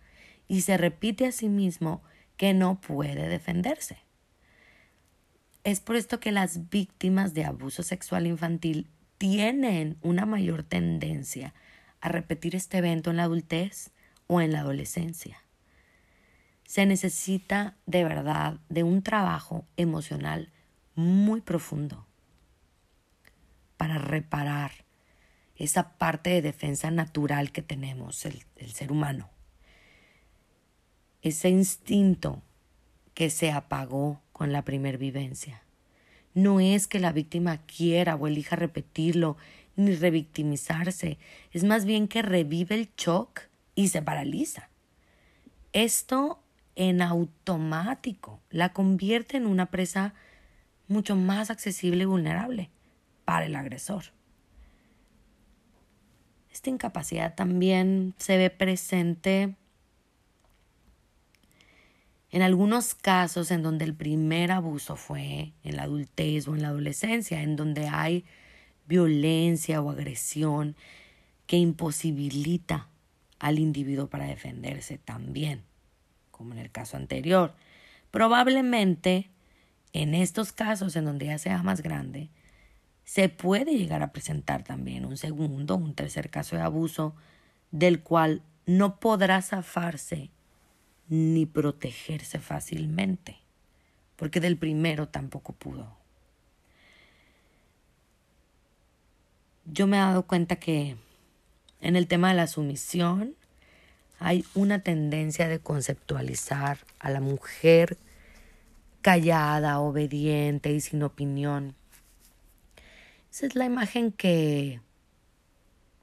y 0.49 0.61
se 0.61 0.77
repite 0.77 1.25
a 1.25 1.33
sí 1.33 1.49
mismo 1.49 2.03
que 2.37 2.53
no 2.53 2.79
puede 2.79 3.31
defenderse. 3.31 3.97
Es 5.65 5.81
por 5.81 5.97
esto 5.97 6.21
que 6.21 6.31
las 6.31 6.69
víctimas 6.69 7.33
de 7.33 7.47
abuso 7.47 7.83
sexual 7.83 8.27
infantil 8.27 8.91
tienen 9.19 9.97
una 10.03 10.27
mayor 10.27 10.63
tendencia 10.63 11.55
a 12.01 12.09
repetir 12.09 12.55
este 12.55 12.79
evento 12.79 13.11
en 13.11 13.17
la 13.17 13.25
adultez 13.25 13.91
o 14.27 14.41
en 14.41 14.53
la 14.53 14.61
adolescencia. 14.61 15.43
Se 16.65 16.85
necesita 16.85 17.77
de 17.87 18.05
verdad 18.05 18.59
de 18.69 18.83
un 18.83 19.03
trabajo 19.03 19.65
emocional 19.77 20.51
muy 20.95 21.41
profundo 21.41 22.07
para 23.77 23.99
reparar 23.99 24.73
esa 25.57 25.97
parte 25.97 26.31
de 26.31 26.43
defensa 26.43 26.91
natural 26.91 27.53
que 27.53 27.63
tenemos 27.63 28.27
el, 28.27 28.45
el 28.57 28.73
ser 28.73 28.93
humano. 28.93 29.31
Ese 31.23 31.49
instinto 31.49 32.43
que 33.15 33.31
se 33.31 33.51
apagó 33.51 34.21
con 34.33 34.53
la 34.53 34.63
primer 34.63 34.99
vivencia. 34.99 35.63
No 36.37 36.61
es 36.61 36.87
que 36.87 37.01
la 37.01 37.13
víctima 37.13 37.63
quiera 37.63 38.15
o 38.15 38.27
elija 38.27 38.57
repetirlo 38.57 39.39
ni 39.75 39.95
revictimizarse, 39.95 41.17
es 41.51 41.65
más 41.65 41.87
bien 41.87 42.09
que 42.09 42.21
revive 42.21 42.75
el 42.75 42.91
shock 42.95 43.41
y 43.75 43.89
se 43.89 44.03
paraliza. 44.03 44.69
Esto 45.73 46.43
en 46.75 47.01
automático 47.01 48.43
la 48.51 48.75
convierte 48.75 49.39
en 49.39 49.47
una 49.47 49.71
presa 49.71 50.13
mucho 50.89 51.17
más 51.17 51.51
accesible 51.51 52.03
y 52.03 52.07
vulnerable 52.07 52.69
para 53.25 53.47
el 53.47 53.57
agresor. 53.57 54.05
Esta 56.53 56.69
incapacidad 56.69 57.35
también 57.35 58.13
se 58.19 58.37
ve 58.37 58.51
presente 58.51 59.55
en 62.37 62.43
algunos 62.43 62.95
casos 62.95 63.51
en 63.51 63.63
donde 63.63 63.87
el 63.87 63.95
primer 63.95 64.53
abuso 64.53 64.97
fue 64.97 65.55
en 65.65 65.77
la 65.77 65.85
adultez 65.85 66.47
o 66.47 66.55
en 66.55 66.61
la 66.61 66.69
adolescencia, 66.69 67.41
en 67.41 67.57
donde 67.57 67.89
hay 67.89 68.27
violencia 68.87 69.81
o 69.81 69.89
agresión 69.89 70.77
que 71.47 71.57
imposibilita 71.57 72.89
al 73.39 73.59
individuo 73.59 74.09
para 74.09 74.27
defenderse 74.27 74.99
también, 74.99 75.63
como 76.31 76.53
en 76.53 76.59
el 76.59 76.71
caso 76.71 76.99
anterior. 76.99 77.55
Probablemente 78.11 79.31
en 79.95 80.15
estos 80.15 80.53
casos 80.53 80.95
en 80.95 81.07
donde 81.07 81.25
ya 81.25 81.39
sea 81.39 81.63
más 81.63 81.81
grande, 81.81 82.29
se 83.05 83.31
puede 83.31 83.79
llegar 83.79 84.03
a 84.03 84.13
presentar 84.13 84.63
también 84.63 85.07
un 85.07 85.17
segundo, 85.17 85.77
un 85.77 85.95
tercer 85.95 86.29
caso 86.29 86.55
de 86.55 86.61
abuso 86.61 87.15
del 87.71 88.03
cual 88.03 88.43
no 88.67 89.01
podrá 89.01 89.41
zafarse 89.41 90.29
ni 91.09 91.47
protegerse 91.47 92.39
fácilmente, 92.39 93.39
porque 94.17 94.41
del 94.41 94.57
primero 94.57 95.09
tampoco 95.09 95.53
pudo. 95.53 95.97
Yo 99.65 99.87
me 99.87 99.97
he 99.97 100.01
dado 100.01 100.27
cuenta 100.27 100.57
que 100.57 100.97
en 101.81 101.97
el 101.97 102.07
tema 102.07 102.29
de 102.29 102.35
la 102.35 102.47
sumisión 102.47 103.35
hay 104.19 104.45
una 104.55 104.81
tendencia 104.81 105.49
de 105.49 105.59
conceptualizar 105.59 106.79
a 106.99 107.11
la 107.11 107.21
mujer 107.21 107.99
callada, 109.03 109.81
obediente 109.81 110.73
y 110.73 110.81
sin 110.81 111.03
opinión. 111.03 111.75
Esa 113.31 113.47
es 113.47 113.55
la 113.55 113.67
imagen 113.67 114.13
que 114.13 114.81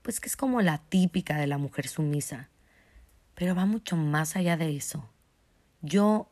pues 0.04 0.20
que 0.20 0.28
es 0.28 0.36
como 0.36 0.62
la 0.62 0.78
típica 0.78 1.38
de 1.38 1.48
la 1.48 1.58
mujer 1.58 1.88
sumisa 1.88 2.50
pero 3.36 3.56
va 3.56 3.66
mucho 3.66 3.96
más 3.96 4.36
allá 4.36 4.58
de 4.58 4.76
eso. 4.76 5.10
Yo 5.82 6.30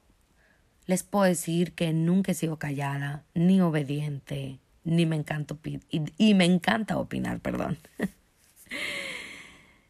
les 0.85 1.03
puedo 1.03 1.25
decir 1.25 1.73
que 1.73 1.93
nunca 1.93 2.31
he 2.31 2.35
sido 2.35 2.57
callada, 2.57 3.23
ni 3.33 3.61
obediente, 3.61 4.59
ni 4.83 5.05
me 5.05 5.15
encanta 5.15 5.55
y, 5.89 6.33
me 6.33 6.45
encanta 6.45 6.97
opinar, 6.97 7.39
perdón. 7.39 7.77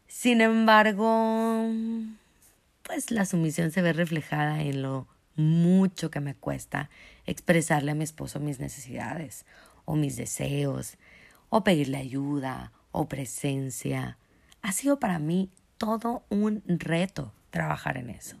Sin 0.06 0.40
embargo, 0.40 1.66
pues 2.82 3.10
la 3.10 3.24
sumisión 3.24 3.70
se 3.70 3.82
ve 3.82 3.92
reflejada 3.92 4.62
en 4.62 4.82
lo 4.82 5.08
mucho 5.34 6.10
que 6.10 6.20
me 6.20 6.34
cuesta 6.34 6.90
expresarle 7.26 7.92
a 7.92 7.94
mi 7.94 8.04
esposo 8.04 8.38
mis 8.38 8.60
necesidades 8.60 9.46
o 9.84 9.96
mis 9.96 10.16
deseos, 10.16 10.98
o 11.48 11.64
pedirle 11.64 11.98
ayuda 11.98 12.72
o 12.92 13.08
presencia. 13.08 14.18
Ha 14.60 14.72
sido 14.72 15.00
para 15.00 15.18
mí 15.18 15.50
todo 15.82 16.22
un 16.28 16.62
reto 16.68 17.32
trabajar 17.50 17.96
en 17.96 18.08
eso. 18.08 18.36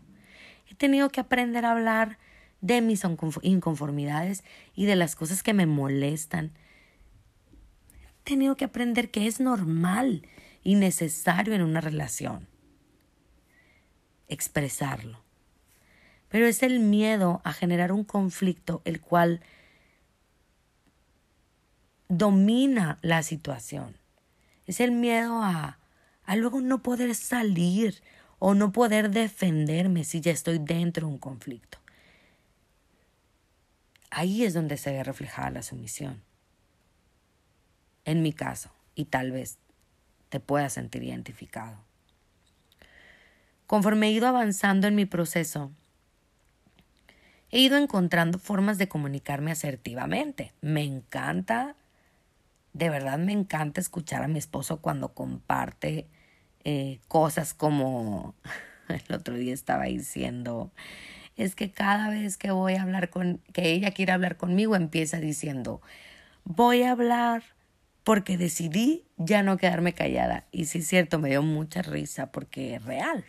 He 0.70 0.76
tenido 0.76 1.08
que 1.10 1.18
aprender 1.18 1.64
a 1.64 1.72
hablar 1.72 2.16
de 2.60 2.80
mis 2.80 3.02
inconformidades 3.42 4.44
y 4.76 4.86
de 4.86 4.94
las 4.94 5.16
cosas 5.16 5.42
que 5.42 5.52
me 5.52 5.66
molestan. 5.66 6.52
He 8.20 8.22
tenido 8.22 8.56
que 8.56 8.64
aprender 8.64 9.10
que 9.10 9.26
es 9.26 9.40
normal 9.40 10.22
y 10.62 10.76
necesario 10.76 11.52
en 11.54 11.62
una 11.62 11.80
relación 11.80 12.46
expresarlo. 14.28 15.20
Pero 16.28 16.46
es 16.46 16.62
el 16.62 16.78
miedo 16.78 17.40
a 17.42 17.52
generar 17.52 17.90
un 17.90 18.04
conflicto 18.04 18.82
el 18.84 19.00
cual 19.00 19.40
domina 22.08 23.00
la 23.02 23.24
situación. 23.24 23.96
Es 24.64 24.78
el 24.78 24.92
miedo 24.92 25.42
a 25.42 25.80
a 26.24 26.36
luego 26.36 26.60
no 26.60 26.82
poder 26.82 27.14
salir 27.14 28.02
o 28.38 28.54
no 28.54 28.72
poder 28.72 29.10
defenderme 29.10 30.04
si 30.04 30.20
ya 30.20 30.32
estoy 30.32 30.58
dentro 30.58 31.06
de 31.06 31.12
un 31.12 31.18
conflicto. 31.18 31.78
Ahí 34.10 34.44
es 34.44 34.52
donde 34.52 34.76
se 34.76 34.92
ve 34.92 35.02
reflejada 35.02 35.50
la 35.50 35.62
sumisión. 35.62 36.22
En 38.04 38.22
mi 38.22 38.32
caso, 38.32 38.70
y 38.94 39.06
tal 39.06 39.30
vez 39.30 39.58
te 40.28 40.40
puedas 40.40 40.72
sentir 40.72 41.02
identificado. 41.02 41.76
Conforme 43.66 44.08
he 44.08 44.10
ido 44.10 44.26
avanzando 44.26 44.86
en 44.86 44.94
mi 44.94 45.06
proceso, 45.06 45.70
he 47.50 47.60
ido 47.60 47.76
encontrando 47.76 48.38
formas 48.38 48.76
de 48.76 48.88
comunicarme 48.88 49.52
asertivamente. 49.52 50.52
Me 50.60 50.82
encanta 50.82 51.76
de 52.72 52.90
verdad 52.90 53.18
me 53.18 53.32
encanta 53.32 53.80
escuchar 53.80 54.22
a 54.22 54.28
mi 54.28 54.38
esposo 54.38 54.80
cuando 54.80 55.14
comparte 55.14 56.08
eh, 56.64 57.00
cosas 57.08 57.54
como 57.54 58.34
el 58.88 59.14
otro 59.14 59.34
día 59.34 59.54
estaba 59.54 59.84
diciendo, 59.84 60.72
es 61.36 61.54
que 61.54 61.70
cada 61.70 62.10
vez 62.10 62.36
que 62.36 62.50
voy 62.50 62.74
a 62.74 62.82
hablar 62.82 63.10
con, 63.10 63.40
que 63.52 63.72
ella 63.72 63.92
quiere 63.92 64.12
hablar 64.12 64.36
conmigo, 64.36 64.76
empieza 64.76 65.18
diciendo, 65.18 65.82
voy 66.44 66.82
a 66.82 66.92
hablar 66.92 67.42
porque 68.04 68.36
decidí 68.36 69.04
ya 69.16 69.42
no 69.42 69.56
quedarme 69.56 69.94
callada. 69.94 70.46
Y 70.50 70.66
sí 70.66 70.78
es 70.78 70.88
cierto, 70.88 71.18
me 71.18 71.30
dio 71.30 71.42
mucha 71.42 71.82
risa 71.82 72.32
porque 72.32 72.74
es 72.74 72.84
real. 72.84 73.24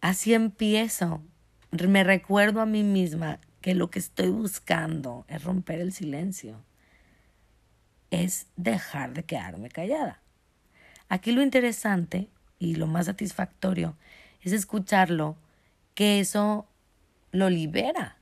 Así 0.00 0.34
empiezo. 0.34 1.22
Me 1.70 2.04
recuerdo 2.04 2.60
a 2.60 2.66
mí 2.66 2.82
misma 2.82 3.40
que 3.60 3.74
lo 3.74 3.90
que 3.90 3.98
estoy 3.98 4.30
buscando 4.30 5.26
es 5.28 5.44
romper 5.44 5.80
el 5.80 5.92
silencio 5.92 6.64
es 8.10 8.46
dejar 8.56 9.12
de 9.12 9.24
quedarme 9.24 9.68
callada. 9.68 10.20
Aquí 11.08 11.32
lo 11.32 11.42
interesante 11.42 12.28
y 12.58 12.76
lo 12.76 12.86
más 12.86 13.06
satisfactorio 13.06 13.96
es 14.42 14.52
escucharlo, 14.52 15.36
que 15.94 16.20
eso 16.20 16.66
lo 17.32 17.50
libera. 17.50 18.16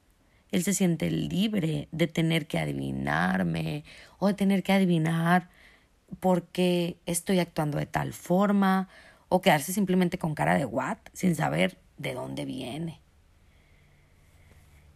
Él 0.50 0.64
se 0.64 0.74
siente 0.74 1.10
libre 1.10 1.88
de 1.92 2.06
tener 2.06 2.46
que 2.46 2.58
adivinarme 2.58 3.84
o 4.18 4.28
de 4.28 4.34
tener 4.34 4.62
que 4.62 4.72
adivinar 4.72 5.48
por 6.20 6.44
qué 6.46 6.96
estoy 7.06 7.38
actuando 7.38 7.78
de 7.78 7.86
tal 7.86 8.12
forma 8.12 8.88
o 9.28 9.42
quedarse 9.42 9.72
simplemente 9.72 10.18
con 10.18 10.34
cara 10.34 10.54
de 10.54 10.64
what 10.64 10.98
sin 11.12 11.36
saber 11.36 11.78
de 11.98 12.14
dónde 12.14 12.44
viene. 12.44 13.00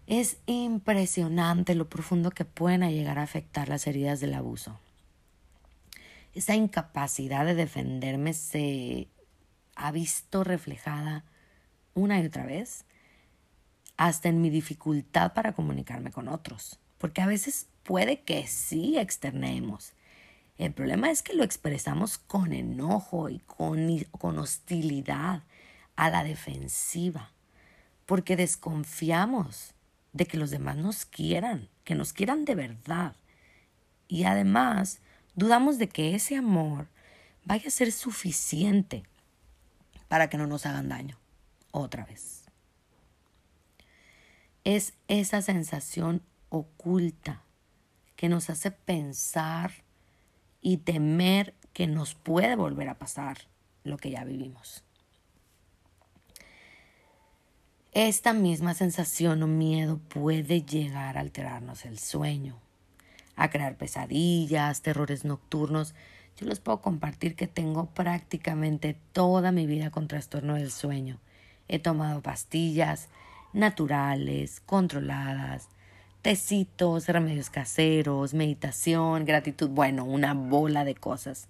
Es 0.07 0.38
impresionante 0.46 1.74
lo 1.74 1.88
profundo 1.88 2.31
que 2.31 2.44
pueden 2.44 2.88
llegar 2.90 3.18
a 3.18 3.22
afectar 3.22 3.68
las 3.68 3.87
heridas 3.87 4.20
del 4.20 4.35
abuso. 4.35 4.78
Esa 6.35 6.55
incapacidad 6.55 7.45
de 7.45 7.55
defenderme 7.55 8.33
se 8.33 9.09
ha 9.75 9.92
visto 9.92 10.45
reflejada 10.45 11.25
una 11.95 12.21
y 12.21 12.27
otra 12.27 12.47
vez 12.47 12.85
hasta 13.97 14.29
en 14.29 14.40
mi 14.40 14.51
dificultad 14.51 15.33
para 15.35 15.53
comunicarme 15.53 16.11
con 16.11 16.29
otros. 16.29 16.79
Porque 16.99 17.21
a 17.21 17.27
veces 17.27 17.68
puede 17.83 18.21
que 18.21 18.47
sí 18.47 18.99
externemos. 18.99 19.92
El 20.59 20.73
problema 20.73 21.11
es 21.11 21.23
que 21.23 21.35
lo 21.35 21.45
expresamos 21.45 22.18
con 22.18 22.53
enojo 22.53 23.29
y 23.29 23.38
con, 23.40 23.99
con 24.12 24.38
hostilidad 24.38 25.42
a 25.97 26.11
la 26.11 26.25
defensiva. 26.25 27.33
Porque 28.07 28.37
desconfiamos 28.37 29.75
de 30.12 30.27
que 30.27 30.37
los 30.37 30.51
demás 30.51 30.77
nos 30.77 31.05
quieran, 31.05 31.68
que 31.85 31.95
nos 31.95 32.12
quieran 32.12 32.45
de 32.45 32.55
verdad. 32.55 33.16
Y 34.09 34.25
además 34.25 35.01
dudamos 35.35 35.79
de 35.79 35.88
que 35.88 36.14
ese 36.14 36.37
amor 36.37 36.88
vaya 37.45 37.68
a 37.68 37.71
ser 37.71 37.92
suficiente 37.92 39.03
para 40.09 40.29
que 40.29 40.37
no 40.37 40.47
nos 40.47 40.66
hagan 40.66 40.88
daño 40.88 41.18
otra 41.71 42.05
vez. 42.05 42.45
Es 44.64 44.95
esa 45.09 45.42
sensación 45.42 46.23
oculta 46.49 47.42
que 48.14 48.29
nos 48.29 48.51
hace 48.51 48.71
pensar 48.71 49.73
y 50.61 50.77
temer 50.77 51.55
que 51.73 51.87
nos 51.87 52.14
puede 52.14 52.55
volver 52.55 52.88
a 52.88 52.99
pasar 52.99 53.38
lo 53.83 53.97
que 53.97 54.11
ya 54.11 54.25
vivimos. 54.25 54.85
Esta 57.92 58.33
misma 58.33 58.73
sensación 58.75 59.42
o 59.42 59.47
miedo 59.47 59.99
puede 59.99 60.62
llegar 60.62 61.18
a 61.18 61.21
alterarnos 61.21 61.85
el 61.85 61.99
sueño, 61.99 62.59
a 63.37 63.51
crear 63.51 63.77
pesadillas, 63.77 64.83
terrores 64.83 65.25
nocturnos. 65.25 65.95
Yo 66.37 66.47
les 66.47 66.61
puedo 66.61 66.81
compartir 66.81 67.37
que 67.37 67.47
tengo 67.47 67.87
prácticamente 67.87 68.97
toda 69.12 69.53
mi 69.53 69.66
vida 69.66 69.90
con 69.90 70.09
trastorno 70.09 70.55
del 70.55 70.71
sueño. 70.71 71.18
He 71.68 71.79
tomado 71.79 72.23
pastillas 72.23 73.09
naturales, 73.53 74.61
controladas, 74.61 75.68
tecitos, 76.23 77.09
remedios 77.09 77.51
caseros, 77.51 78.33
meditación, 78.33 79.25
gratitud, 79.25 79.68
bueno, 79.68 80.05
una 80.05 80.35
bola 80.35 80.85
de 80.85 80.95
cosas. 80.95 81.49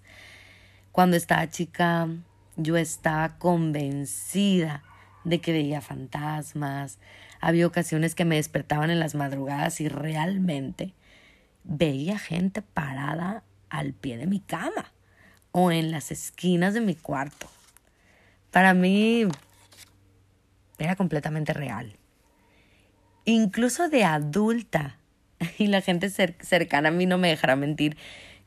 Cuando 0.91 1.15
estaba 1.15 1.49
chica, 1.49 2.07
yo 2.55 2.77
estaba 2.77 3.37
convencida 3.37 4.83
de 5.23 5.39
que 5.39 5.53
veía 5.53 5.81
fantasmas. 5.81 6.99
Había 7.39 7.67
ocasiones 7.67 8.15
que 8.15 8.25
me 8.25 8.35
despertaban 8.35 8.89
en 8.89 8.99
las 8.99 9.15
madrugadas 9.15 9.79
y 9.81 9.87
realmente 9.87 10.93
veía 11.63 12.17
gente 12.19 12.61
parada 12.61 13.43
al 13.69 13.93
pie 13.93 14.17
de 14.17 14.27
mi 14.27 14.39
cama 14.39 14.91
o 15.51 15.71
en 15.71 15.91
las 15.91 16.11
esquinas 16.11 16.73
de 16.73 16.81
mi 16.81 16.95
cuarto. 16.95 17.47
Para 18.51 18.73
mí 18.73 19.25
era 20.77 20.95
completamente 20.95 21.53
real 21.53 21.97
incluso 23.25 23.89
de 23.89 24.03
adulta, 24.03 24.97
y 25.57 25.67
la 25.67 25.81
gente 25.81 26.09
cercana 26.09 26.89
a 26.89 26.91
mí 26.91 27.05
no 27.05 27.17
me 27.17 27.29
dejará 27.29 27.55
mentir, 27.55 27.97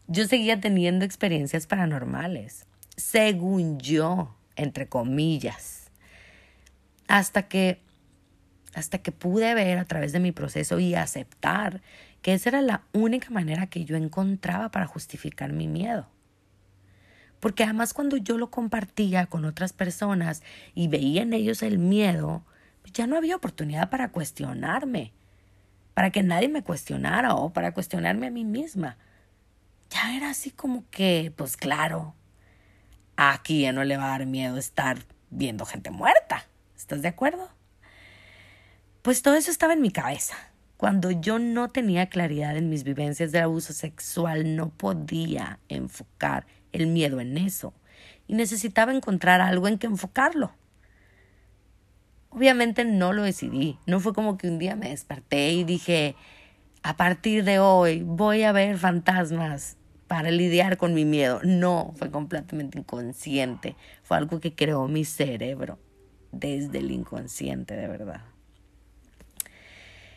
yo 0.09 0.26
seguía 0.26 0.61
teniendo 0.61 1.05
experiencias 1.05 1.66
paranormales, 1.66 2.66
según 2.96 3.79
yo, 3.81 4.37
entre 4.55 4.88
comillas, 4.88 5.90
hasta 7.09 7.48
que 7.48 7.85
hasta 8.74 8.98
que 8.98 9.11
pude 9.11 9.55
ver 9.55 9.79
a 9.79 9.87
través 9.87 10.12
de 10.12 10.20
mi 10.20 10.33
proceso 10.33 10.79
y 10.79 10.94
aceptar 10.94 11.81
que 12.26 12.34
esa 12.34 12.48
era 12.48 12.60
la 12.60 12.82
única 12.92 13.30
manera 13.30 13.68
que 13.68 13.84
yo 13.84 13.94
encontraba 13.94 14.72
para 14.72 14.88
justificar 14.88 15.52
mi 15.52 15.68
miedo. 15.68 16.08
Porque 17.38 17.62
además 17.62 17.94
cuando 17.94 18.16
yo 18.16 18.36
lo 18.36 18.50
compartía 18.50 19.26
con 19.26 19.44
otras 19.44 19.72
personas 19.72 20.42
y 20.74 20.88
veía 20.88 21.22
en 21.22 21.32
ellos 21.34 21.62
el 21.62 21.78
miedo, 21.78 22.44
ya 22.92 23.06
no 23.06 23.16
había 23.16 23.36
oportunidad 23.36 23.90
para 23.90 24.10
cuestionarme, 24.10 25.12
para 25.94 26.10
que 26.10 26.24
nadie 26.24 26.48
me 26.48 26.64
cuestionara 26.64 27.36
o 27.36 27.52
para 27.52 27.72
cuestionarme 27.72 28.26
a 28.26 28.32
mí 28.32 28.44
misma. 28.44 28.96
Ya 29.90 30.16
era 30.16 30.30
así 30.30 30.50
como 30.50 30.82
que, 30.90 31.32
pues 31.36 31.56
claro, 31.56 32.16
aquí 33.14 33.60
ya 33.60 33.72
no 33.72 33.84
le 33.84 33.98
va 33.98 34.06
a 34.06 34.18
dar 34.18 34.26
miedo 34.26 34.56
estar 34.56 34.98
viendo 35.30 35.64
gente 35.64 35.90
muerta. 35.92 36.44
¿Estás 36.76 37.02
de 37.02 37.08
acuerdo? 37.08 37.48
Pues 39.02 39.22
todo 39.22 39.36
eso 39.36 39.52
estaba 39.52 39.74
en 39.74 39.80
mi 39.80 39.92
cabeza. 39.92 40.34
Cuando 40.76 41.10
yo 41.10 41.38
no 41.38 41.68
tenía 41.68 42.08
claridad 42.08 42.56
en 42.56 42.68
mis 42.68 42.84
vivencias 42.84 43.32
de 43.32 43.38
abuso 43.38 43.72
sexual, 43.72 44.56
no 44.56 44.68
podía 44.68 45.58
enfocar 45.68 46.46
el 46.72 46.86
miedo 46.86 47.20
en 47.20 47.38
eso 47.38 47.72
y 48.26 48.34
necesitaba 48.34 48.92
encontrar 48.92 49.40
algo 49.40 49.68
en 49.68 49.78
que 49.78 49.86
enfocarlo. 49.86 50.52
Obviamente 52.28 52.84
no 52.84 53.14
lo 53.14 53.22
decidí. 53.22 53.78
No 53.86 54.00
fue 54.00 54.12
como 54.12 54.36
que 54.36 54.48
un 54.48 54.58
día 54.58 54.76
me 54.76 54.90
desperté 54.90 55.52
y 55.52 55.64
dije, 55.64 56.14
a 56.82 56.96
partir 56.96 57.44
de 57.44 57.58
hoy 57.58 58.02
voy 58.02 58.42
a 58.42 58.52
ver 58.52 58.76
fantasmas 58.76 59.78
para 60.08 60.30
lidiar 60.30 60.76
con 60.76 60.92
mi 60.92 61.06
miedo. 61.06 61.40
No, 61.42 61.94
fue 61.96 62.10
completamente 62.10 62.78
inconsciente. 62.78 63.76
Fue 64.02 64.18
algo 64.18 64.40
que 64.40 64.54
creó 64.54 64.86
mi 64.88 65.06
cerebro 65.06 65.78
desde 66.32 66.78
el 66.78 66.90
inconsciente, 66.90 67.74
de 67.74 67.88
verdad. 67.88 68.36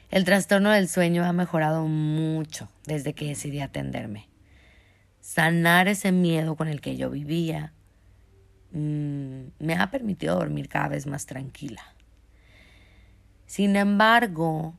El 0.10 0.26
trastorno 0.26 0.72
del 0.72 0.90
sueño 0.90 1.24
ha 1.24 1.34
mejorado 1.34 1.86
mucho 1.86 2.68
desde 2.86 3.14
que 3.14 3.28
decidí 3.28 3.60
atenderme. 3.60 4.28
Sanar 5.22 5.88
ese 5.88 6.12
miedo 6.12 6.56
con 6.56 6.68
el 6.68 6.82
que 6.82 6.98
yo 6.98 7.12
vivía 7.12 7.74
mm, 8.72 9.42
me 9.60 9.76
ha 9.76 9.92
permitido 9.92 10.36
dormir 10.36 10.68
cada 10.68 10.88
vez 10.88 11.06
más 11.06 11.28
tranquila. 11.28 11.84
Sin 13.46 13.76
embargo, 13.76 14.74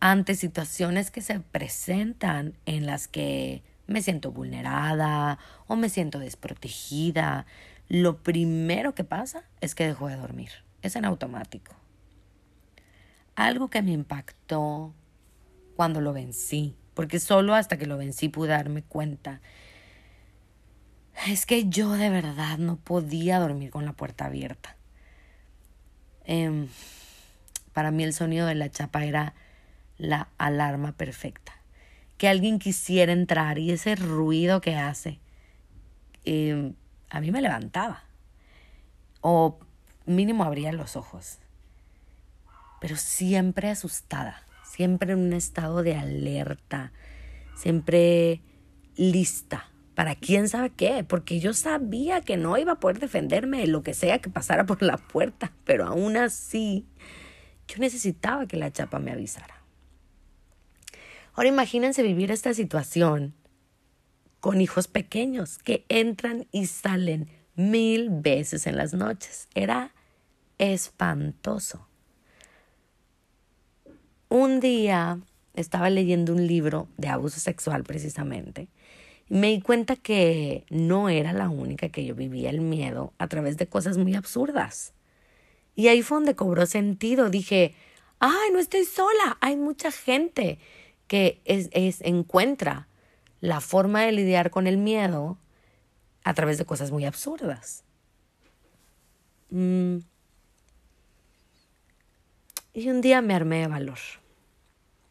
ante 0.00 0.34
situaciones 0.34 1.12
que 1.12 1.20
se 1.20 1.38
presentan 1.38 2.54
en 2.66 2.84
las 2.84 3.06
que 3.06 3.62
me 3.86 4.02
siento 4.02 4.32
vulnerada 4.32 5.38
o 5.68 5.76
me 5.76 5.88
siento 5.88 6.18
desprotegida, 6.18 7.46
lo 7.88 8.24
primero 8.24 8.92
que 8.94 9.04
pasa 9.04 9.44
es 9.60 9.76
que 9.76 9.86
dejo 9.86 10.08
de 10.08 10.16
dormir. 10.16 10.50
Es 10.82 10.96
en 10.96 11.04
automático. 11.04 11.76
Algo 13.38 13.68
que 13.68 13.82
me 13.82 13.92
impactó 13.92 14.92
cuando 15.76 16.00
lo 16.00 16.12
vencí, 16.12 16.74
porque 16.94 17.20
solo 17.20 17.54
hasta 17.54 17.76
que 17.76 17.86
lo 17.86 17.96
vencí 17.96 18.28
pude 18.28 18.48
darme 18.48 18.82
cuenta, 18.82 19.40
es 21.28 21.46
que 21.46 21.68
yo 21.68 21.92
de 21.92 22.10
verdad 22.10 22.58
no 22.58 22.78
podía 22.78 23.38
dormir 23.38 23.70
con 23.70 23.84
la 23.84 23.92
puerta 23.92 24.24
abierta. 24.24 24.76
Eh, 26.24 26.66
para 27.72 27.92
mí 27.92 28.02
el 28.02 28.12
sonido 28.12 28.44
de 28.44 28.56
la 28.56 28.72
chapa 28.72 29.04
era 29.04 29.34
la 29.98 30.30
alarma 30.36 30.90
perfecta. 30.90 31.52
Que 32.16 32.26
alguien 32.26 32.58
quisiera 32.58 33.12
entrar 33.12 33.60
y 33.60 33.70
ese 33.70 33.94
ruido 33.94 34.60
que 34.60 34.74
hace, 34.74 35.20
eh, 36.24 36.72
a 37.08 37.20
mí 37.20 37.30
me 37.30 37.40
levantaba. 37.40 38.02
O 39.20 39.60
mínimo 40.06 40.42
abría 40.42 40.72
los 40.72 40.96
ojos. 40.96 41.38
Pero 42.80 42.96
siempre 42.96 43.68
asustada, 43.68 44.46
siempre 44.64 45.12
en 45.12 45.18
un 45.18 45.32
estado 45.32 45.82
de 45.82 45.96
alerta, 45.96 46.92
siempre 47.56 48.42
lista 48.96 49.70
para 49.94 50.14
quién 50.14 50.48
sabe 50.48 50.70
qué, 50.70 51.02
porque 51.02 51.40
yo 51.40 51.52
sabía 51.54 52.20
que 52.20 52.36
no 52.36 52.56
iba 52.56 52.74
a 52.74 52.80
poder 52.80 53.00
defenderme 53.00 53.58
de 53.58 53.66
lo 53.66 53.82
que 53.82 53.94
sea 53.94 54.20
que 54.20 54.30
pasara 54.30 54.64
por 54.64 54.80
la 54.80 54.96
puerta, 54.96 55.52
pero 55.64 55.86
aún 55.86 56.16
así 56.16 56.86
yo 57.66 57.78
necesitaba 57.78 58.46
que 58.46 58.56
la 58.56 58.72
chapa 58.72 59.00
me 59.00 59.10
avisara. 59.10 59.60
Ahora 61.34 61.48
imagínense 61.48 62.04
vivir 62.04 62.30
esta 62.30 62.54
situación 62.54 63.34
con 64.38 64.60
hijos 64.60 64.86
pequeños 64.86 65.58
que 65.58 65.84
entran 65.88 66.46
y 66.52 66.66
salen 66.66 67.28
mil 67.56 68.08
veces 68.10 68.68
en 68.68 68.76
las 68.76 68.94
noches. 68.94 69.48
Era 69.54 69.94
espantoso. 70.58 71.87
Un 74.28 74.60
día 74.60 75.20
estaba 75.54 75.90
leyendo 75.90 76.34
un 76.34 76.46
libro 76.46 76.88
de 76.96 77.08
abuso 77.08 77.40
sexual 77.40 77.82
precisamente 77.84 78.68
y 79.28 79.34
me 79.34 79.48
di 79.48 79.60
cuenta 79.60 79.96
que 79.96 80.64
no 80.70 81.08
era 81.08 81.32
la 81.32 81.48
única 81.48 81.88
que 81.88 82.04
yo 82.04 82.14
vivía 82.14 82.50
el 82.50 82.60
miedo 82.60 83.12
a 83.18 83.28
través 83.28 83.56
de 83.56 83.66
cosas 83.66 83.98
muy 83.98 84.14
absurdas. 84.14 84.94
Y 85.74 85.88
ahí 85.88 86.02
fue 86.02 86.16
donde 86.16 86.34
cobró 86.34 86.66
sentido. 86.66 87.30
Dije, 87.30 87.74
ay, 88.18 88.50
no 88.52 88.58
estoy 88.58 88.84
sola. 88.84 89.38
Hay 89.40 89.56
mucha 89.56 89.90
gente 89.90 90.58
que 91.06 91.40
es, 91.44 91.68
es, 91.72 92.00
encuentra 92.02 92.88
la 93.40 93.60
forma 93.60 94.02
de 94.02 94.12
lidiar 94.12 94.50
con 94.50 94.66
el 94.66 94.76
miedo 94.76 95.38
a 96.24 96.34
través 96.34 96.58
de 96.58 96.64
cosas 96.64 96.90
muy 96.90 97.04
absurdas. 97.04 97.84
Mm. 99.50 99.98
Y 102.78 102.90
un 102.90 103.00
día 103.00 103.20
me 103.22 103.34
armé 103.34 103.58
de 103.58 103.66
valor. 103.66 103.98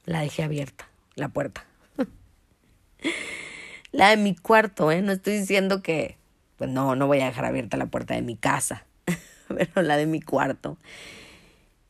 La 0.06 0.21
dejé 0.21 0.41
abierta, 0.41 0.88
la 1.15 1.27
puerta. 1.27 1.65
La 3.91 4.12
de 4.12 4.15
mi 4.15 4.38
cuarto, 4.38 4.89
¿eh? 4.89 5.01
No 5.01 5.12
estoy 5.12 5.39
diciendo 5.39 5.82
que, 5.82 6.15
pues 6.56 6.69
no, 6.69 6.95
no 6.95 7.08
voy 7.08 7.19
a 7.19 7.25
dejar 7.25 7.43
abierta 7.43 7.75
la 7.75 7.88
puerta 7.88 8.13
de 8.13 8.21
mi 8.21 8.38
casa, 8.38 8.86
pero 9.49 9.82
la 9.82 9.97
de 9.97 10.06
mi 10.06 10.21
cuarto. 10.21 10.77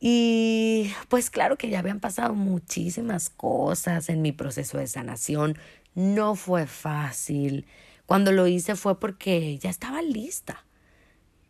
Y 0.00 0.92
pues 1.08 1.30
claro 1.30 1.56
que 1.56 1.68
ya 1.68 1.78
habían 1.78 2.00
pasado 2.00 2.34
muchísimas 2.34 3.30
cosas 3.30 4.08
en 4.08 4.20
mi 4.20 4.32
proceso 4.32 4.78
de 4.78 4.88
sanación. 4.88 5.56
No 5.94 6.34
fue 6.34 6.66
fácil. 6.66 7.66
Cuando 8.04 8.32
lo 8.32 8.48
hice 8.48 8.74
fue 8.74 8.98
porque 8.98 9.56
ya 9.58 9.70
estaba 9.70 10.02
lista. 10.02 10.64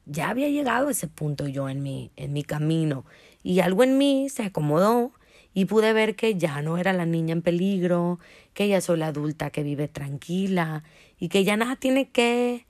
Ya 0.04 0.28
había 0.28 0.48
llegado 0.48 0.88
a 0.88 0.90
ese 0.90 1.06
punto 1.06 1.48
yo 1.48 1.70
en 1.70 1.82
mi, 1.82 2.10
en 2.16 2.34
mi 2.34 2.42
camino. 2.42 3.06
Y 3.42 3.60
algo 3.60 3.84
en 3.84 3.98
mí 3.98 4.28
se 4.28 4.44
acomodó 4.44 5.12
y 5.54 5.64
pude 5.64 5.92
ver 5.92 6.16
que 6.16 6.36
ya 6.36 6.62
no 6.62 6.78
era 6.78 6.92
la 6.92 7.06
niña 7.06 7.32
en 7.32 7.42
peligro, 7.42 8.18
que 8.54 8.68
ya 8.68 8.80
soy 8.80 8.98
la 8.98 9.08
adulta 9.08 9.50
que 9.50 9.62
vive 9.62 9.88
tranquila 9.88 10.84
y 11.18 11.28
que 11.28 11.44
ya 11.44 11.56
nada 11.56 11.76
tiene 11.76 12.10
que 12.10 12.66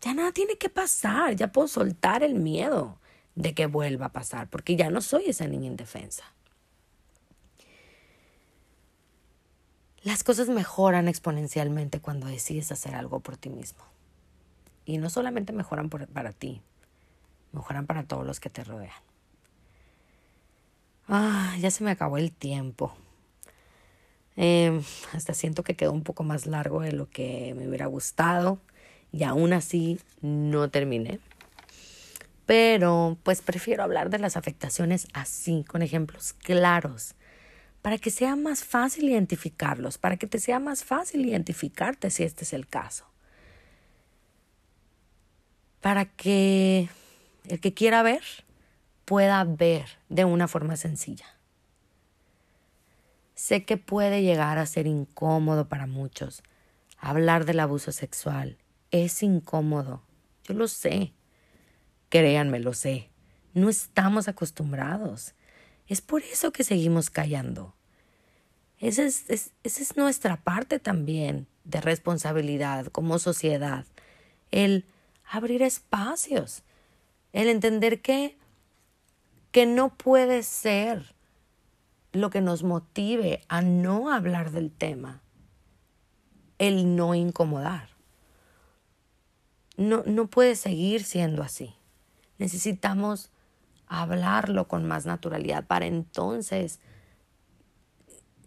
ya 0.00 0.14
nada 0.14 0.32
tiene 0.32 0.56
que 0.56 0.68
pasar, 0.68 1.34
ya 1.34 1.50
puedo 1.50 1.66
soltar 1.66 2.22
el 2.22 2.34
miedo 2.34 2.98
de 3.34 3.54
que 3.54 3.66
vuelva 3.66 4.06
a 4.06 4.12
pasar, 4.12 4.48
porque 4.48 4.76
ya 4.76 4.90
no 4.90 5.00
soy 5.00 5.24
esa 5.26 5.46
niña 5.46 5.66
indefensa. 5.66 6.24
Las 10.02 10.22
cosas 10.24 10.48
mejoran 10.48 11.08
exponencialmente 11.08 12.00
cuando 12.00 12.28
decides 12.28 12.70
hacer 12.72 12.94
algo 12.94 13.20
por 13.20 13.36
ti 13.36 13.50
mismo. 13.50 13.84
Y 14.84 14.98
no 14.98 15.10
solamente 15.10 15.52
mejoran 15.52 15.90
para 15.90 16.32
ti, 16.32 16.62
mejoran 17.52 17.86
para 17.86 18.04
todos 18.04 18.24
los 18.24 18.40
que 18.40 18.50
te 18.50 18.64
rodean. 18.64 19.02
Ah, 21.08 21.56
ya 21.58 21.70
se 21.70 21.82
me 21.84 21.90
acabó 21.90 22.18
el 22.18 22.32
tiempo. 22.32 22.94
Em, 24.36 24.82
hasta 25.12 25.34
siento 25.34 25.64
que 25.64 25.74
quedó 25.74 25.92
un 25.92 26.02
poco 26.02 26.22
más 26.22 26.46
largo 26.46 26.82
de 26.82 26.92
lo 26.92 27.08
que 27.10 27.54
me 27.56 27.66
hubiera 27.66 27.86
gustado 27.86 28.60
y 29.10 29.24
aún 29.24 29.52
así 29.54 29.98
no 30.20 30.70
terminé. 30.70 31.18
Pero 32.46 33.18
pues 33.22 33.42
prefiero 33.42 33.82
hablar 33.82 34.10
de 34.10 34.18
las 34.18 34.36
afectaciones 34.36 35.08
así, 35.14 35.64
con 35.66 35.82
ejemplos 35.82 36.34
claros, 36.34 37.14
para 37.82 37.98
que 37.98 38.10
sea 38.10 38.36
más 38.36 38.64
fácil 38.64 39.08
identificarlos, 39.08 39.98
para 39.98 40.18
que 40.18 40.26
te 40.26 40.38
sea 40.38 40.60
más 40.60 40.84
fácil 40.84 41.26
identificarte 41.26 42.10
si 42.10 42.22
este 42.24 42.44
es 42.44 42.52
el 42.52 42.66
caso. 42.68 43.06
Para 45.80 46.04
que 46.04 46.88
el 47.48 47.60
que 47.60 47.74
quiera 47.74 48.02
ver 48.02 48.22
pueda 49.08 49.42
ver 49.42 49.86
de 50.10 50.26
una 50.26 50.48
forma 50.48 50.76
sencilla. 50.76 51.24
Sé 53.34 53.64
que 53.64 53.78
puede 53.78 54.20
llegar 54.20 54.58
a 54.58 54.66
ser 54.66 54.86
incómodo 54.86 55.66
para 55.66 55.86
muchos. 55.86 56.42
Hablar 56.98 57.46
del 57.46 57.60
abuso 57.60 57.90
sexual 57.90 58.58
es 58.90 59.22
incómodo. 59.22 60.02
Yo 60.44 60.52
lo 60.52 60.68
sé. 60.68 61.14
Créanme, 62.10 62.60
lo 62.60 62.74
sé. 62.74 63.08
No 63.54 63.70
estamos 63.70 64.28
acostumbrados. 64.28 65.32
Es 65.86 66.02
por 66.02 66.20
eso 66.20 66.52
que 66.52 66.62
seguimos 66.62 67.08
callando. 67.08 67.74
Esa 68.78 69.04
es, 69.04 69.24
esa 69.30 69.50
es 69.62 69.96
nuestra 69.96 70.36
parte 70.36 70.80
también 70.80 71.46
de 71.64 71.80
responsabilidad 71.80 72.88
como 72.88 73.18
sociedad. 73.18 73.86
El 74.50 74.84
abrir 75.24 75.62
espacios. 75.62 76.62
El 77.32 77.48
entender 77.48 78.02
que 78.02 78.36
que 79.50 79.66
no 79.66 79.90
puede 79.96 80.42
ser 80.42 81.14
lo 82.12 82.30
que 82.30 82.40
nos 82.40 82.62
motive 82.62 83.42
a 83.48 83.62
no 83.62 84.12
hablar 84.12 84.50
del 84.50 84.70
tema, 84.70 85.22
el 86.58 86.96
no 86.96 87.14
incomodar. 87.14 87.90
No, 89.76 90.02
no 90.06 90.26
puede 90.26 90.56
seguir 90.56 91.04
siendo 91.04 91.42
así. 91.42 91.74
Necesitamos 92.38 93.30
hablarlo 93.86 94.68
con 94.68 94.86
más 94.86 95.06
naturalidad 95.06 95.66
para 95.66 95.86
entonces 95.86 96.80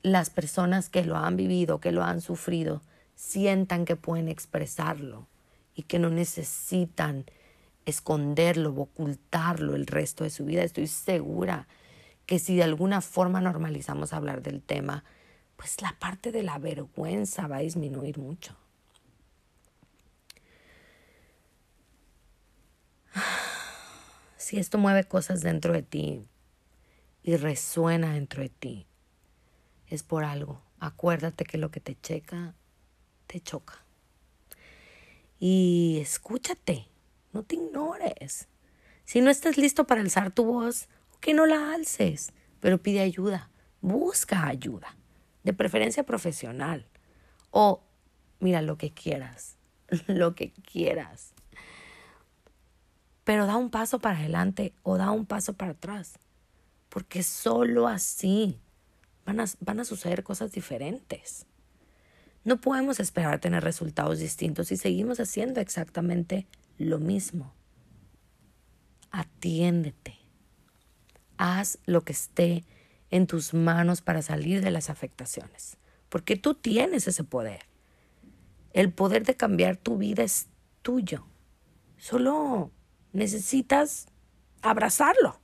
las 0.03 0.29
personas 0.29 0.89
que 0.89 1.05
lo 1.05 1.17
han 1.17 1.37
vivido, 1.37 1.79
que 1.79 1.91
lo 1.91 2.03
han 2.03 2.21
sufrido, 2.21 2.81
sientan 3.15 3.85
que 3.85 3.95
pueden 3.95 4.27
expresarlo 4.27 5.27
y 5.75 5.83
que 5.83 5.99
no 5.99 6.09
necesitan 6.09 7.25
esconderlo 7.85 8.71
ocultarlo 8.71 9.75
el 9.75 9.87
resto 9.87 10.23
de 10.23 10.29
su 10.29 10.45
vida. 10.45 10.63
Estoy 10.63 10.87
segura 10.87 11.67
que 12.25 12.39
si 12.39 12.55
de 12.55 12.63
alguna 12.63 13.01
forma 13.01 13.41
normalizamos 13.41 14.13
hablar 14.13 14.41
del 14.41 14.61
tema, 14.61 15.03
pues 15.55 15.81
la 15.81 15.95
parte 15.99 16.31
de 16.31 16.43
la 16.43 16.57
vergüenza 16.59 17.47
va 17.47 17.57
a 17.57 17.61
disminuir 17.61 18.17
mucho. 18.17 18.55
Si 24.37 24.57
esto 24.57 24.77
mueve 24.77 25.05
cosas 25.05 25.39
dentro 25.41 25.71
de 25.71 25.81
ti 25.81 26.25
y 27.23 27.37
resuena 27.37 28.15
dentro 28.15 28.41
de 28.41 28.49
ti, 28.49 28.85
es 29.87 30.03
por 30.03 30.25
algo. 30.25 30.61
Acuérdate 30.79 31.45
que 31.45 31.57
lo 31.57 31.71
que 31.71 31.79
te 31.79 31.95
checa, 32.01 32.53
te 33.27 33.39
choca. 33.39 33.85
Y 35.39 35.99
escúchate 36.01 36.90
no 37.33 37.43
te 37.43 37.55
ignores. 37.55 38.47
Si 39.05 39.21
no 39.21 39.29
estás 39.29 39.57
listo 39.57 39.85
para 39.85 40.01
alzar 40.01 40.31
tu 40.31 40.45
voz, 40.45 40.87
que 41.19 41.33
no 41.33 41.45
la 41.45 41.73
alces, 41.73 42.33
pero 42.59 42.81
pide 42.81 43.01
ayuda, 43.01 43.49
busca 43.81 44.47
ayuda, 44.47 44.95
de 45.43 45.53
preferencia 45.53 46.03
profesional. 46.03 46.87
O 47.51 47.83
mira 48.39 48.61
lo 48.61 48.77
que 48.77 48.93
quieras, 48.93 49.57
lo 50.07 50.35
que 50.35 50.51
quieras. 50.51 51.33
Pero 53.23 53.45
da 53.45 53.55
un 53.55 53.69
paso 53.69 53.99
para 53.99 54.19
adelante 54.19 54.73
o 54.83 54.97
da 54.97 55.11
un 55.11 55.25
paso 55.25 55.53
para 55.53 55.71
atrás, 55.71 56.19
porque 56.89 57.23
solo 57.23 57.87
así 57.87 58.59
van 59.25 59.39
a, 59.39 59.45
van 59.59 59.79
a 59.79 59.85
suceder 59.85 60.23
cosas 60.23 60.51
diferentes. 60.51 61.45
No 62.43 62.59
podemos 62.59 62.99
esperar 62.99 63.39
tener 63.39 63.63
resultados 63.63 64.17
distintos 64.17 64.69
si 64.69 64.77
seguimos 64.77 65.19
haciendo 65.19 65.59
exactamente 65.59 66.47
lo 66.85 66.99
mismo. 66.99 67.53
Atiéndete. 69.11 70.17
Haz 71.37 71.79
lo 71.85 72.03
que 72.03 72.13
esté 72.13 72.63
en 73.09 73.27
tus 73.27 73.53
manos 73.53 74.01
para 74.01 74.21
salir 74.21 74.61
de 74.61 74.71
las 74.71 74.89
afectaciones, 74.89 75.77
porque 76.09 76.35
tú 76.37 76.53
tienes 76.53 77.07
ese 77.07 77.23
poder. 77.23 77.63
El 78.73 78.91
poder 78.91 79.25
de 79.25 79.35
cambiar 79.35 79.75
tu 79.75 79.97
vida 79.97 80.23
es 80.23 80.47
tuyo. 80.81 81.25
Solo 81.97 82.71
necesitas 83.11 84.07
abrazarlo. 84.61 85.39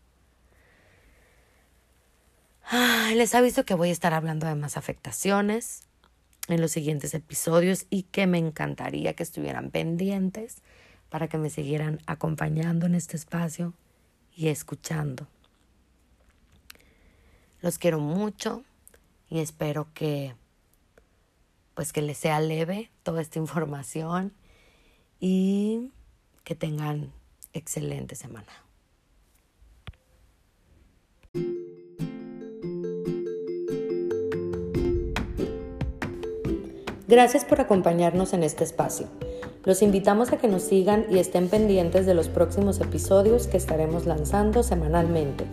les 3.15 3.35
aviso 3.35 3.65
que 3.65 3.73
voy 3.73 3.89
a 3.89 3.93
estar 3.93 4.13
hablando 4.13 4.47
de 4.47 4.55
más 4.55 4.77
afectaciones 4.77 5.87
en 6.47 6.61
los 6.61 6.71
siguientes 6.71 7.13
episodios 7.13 7.85
y 7.89 8.03
que 8.03 8.27
me 8.27 8.37
encantaría 8.37 9.13
que 9.13 9.23
estuvieran 9.23 9.71
pendientes 9.71 10.61
para 11.09 11.27
que 11.27 11.37
me 11.37 11.49
siguieran 11.49 11.99
acompañando 12.05 12.85
en 12.85 12.95
este 12.95 13.17
espacio 13.17 13.73
y 14.35 14.49
escuchando. 14.49 15.27
Los 17.61 17.79
quiero 17.79 17.99
mucho 17.99 18.63
y 19.29 19.39
espero 19.39 19.87
que 19.93 20.35
pues 21.73 21.93
que 21.93 22.01
les 22.01 22.17
sea 22.17 22.39
leve 22.39 22.89
toda 23.03 23.21
esta 23.21 23.37
información 23.37 24.33
y 25.19 25.91
que 26.43 26.55
tengan 26.55 27.11
excelente 27.53 28.15
semana. 28.15 28.51
Gracias 37.07 37.45
por 37.45 37.61
acompañarnos 37.61 38.33
en 38.33 38.43
este 38.43 38.65
espacio. 38.65 39.07
Los 39.63 39.81
invitamos 39.81 40.33
a 40.33 40.37
que 40.37 40.49
nos 40.49 40.63
sigan 40.63 41.05
y 41.09 41.19
estén 41.19 41.47
pendientes 41.47 42.05
de 42.05 42.13
los 42.13 42.27
próximos 42.27 42.81
episodios 42.81 43.47
que 43.47 43.55
estaremos 43.55 44.05
lanzando 44.05 44.61
semanalmente. 44.61 45.45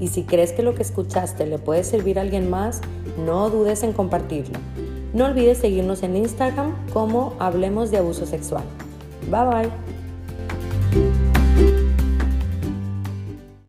Y 0.00 0.08
si 0.08 0.24
crees 0.24 0.52
que 0.52 0.62
lo 0.62 0.74
que 0.74 0.82
escuchaste 0.82 1.46
le 1.46 1.58
puede 1.58 1.84
servir 1.84 2.18
a 2.18 2.22
alguien 2.22 2.48
más, 2.48 2.80
no 3.24 3.50
dudes 3.50 3.82
en 3.82 3.92
compartirlo. 3.92 4.58
No 5.12 5.26
olvides 5.26 5.58
seguirnos 5.58 6.02
en 6.02 6.16
Instagram 6.16 6.74
como 6.94 7.34
Hablemos 7.38 7.90
de 7.90 7.98
Abuso 7.98 8.24
Sexual. 8.24 8.64
Bye 9.30 9.70
bye. 10.94 11.21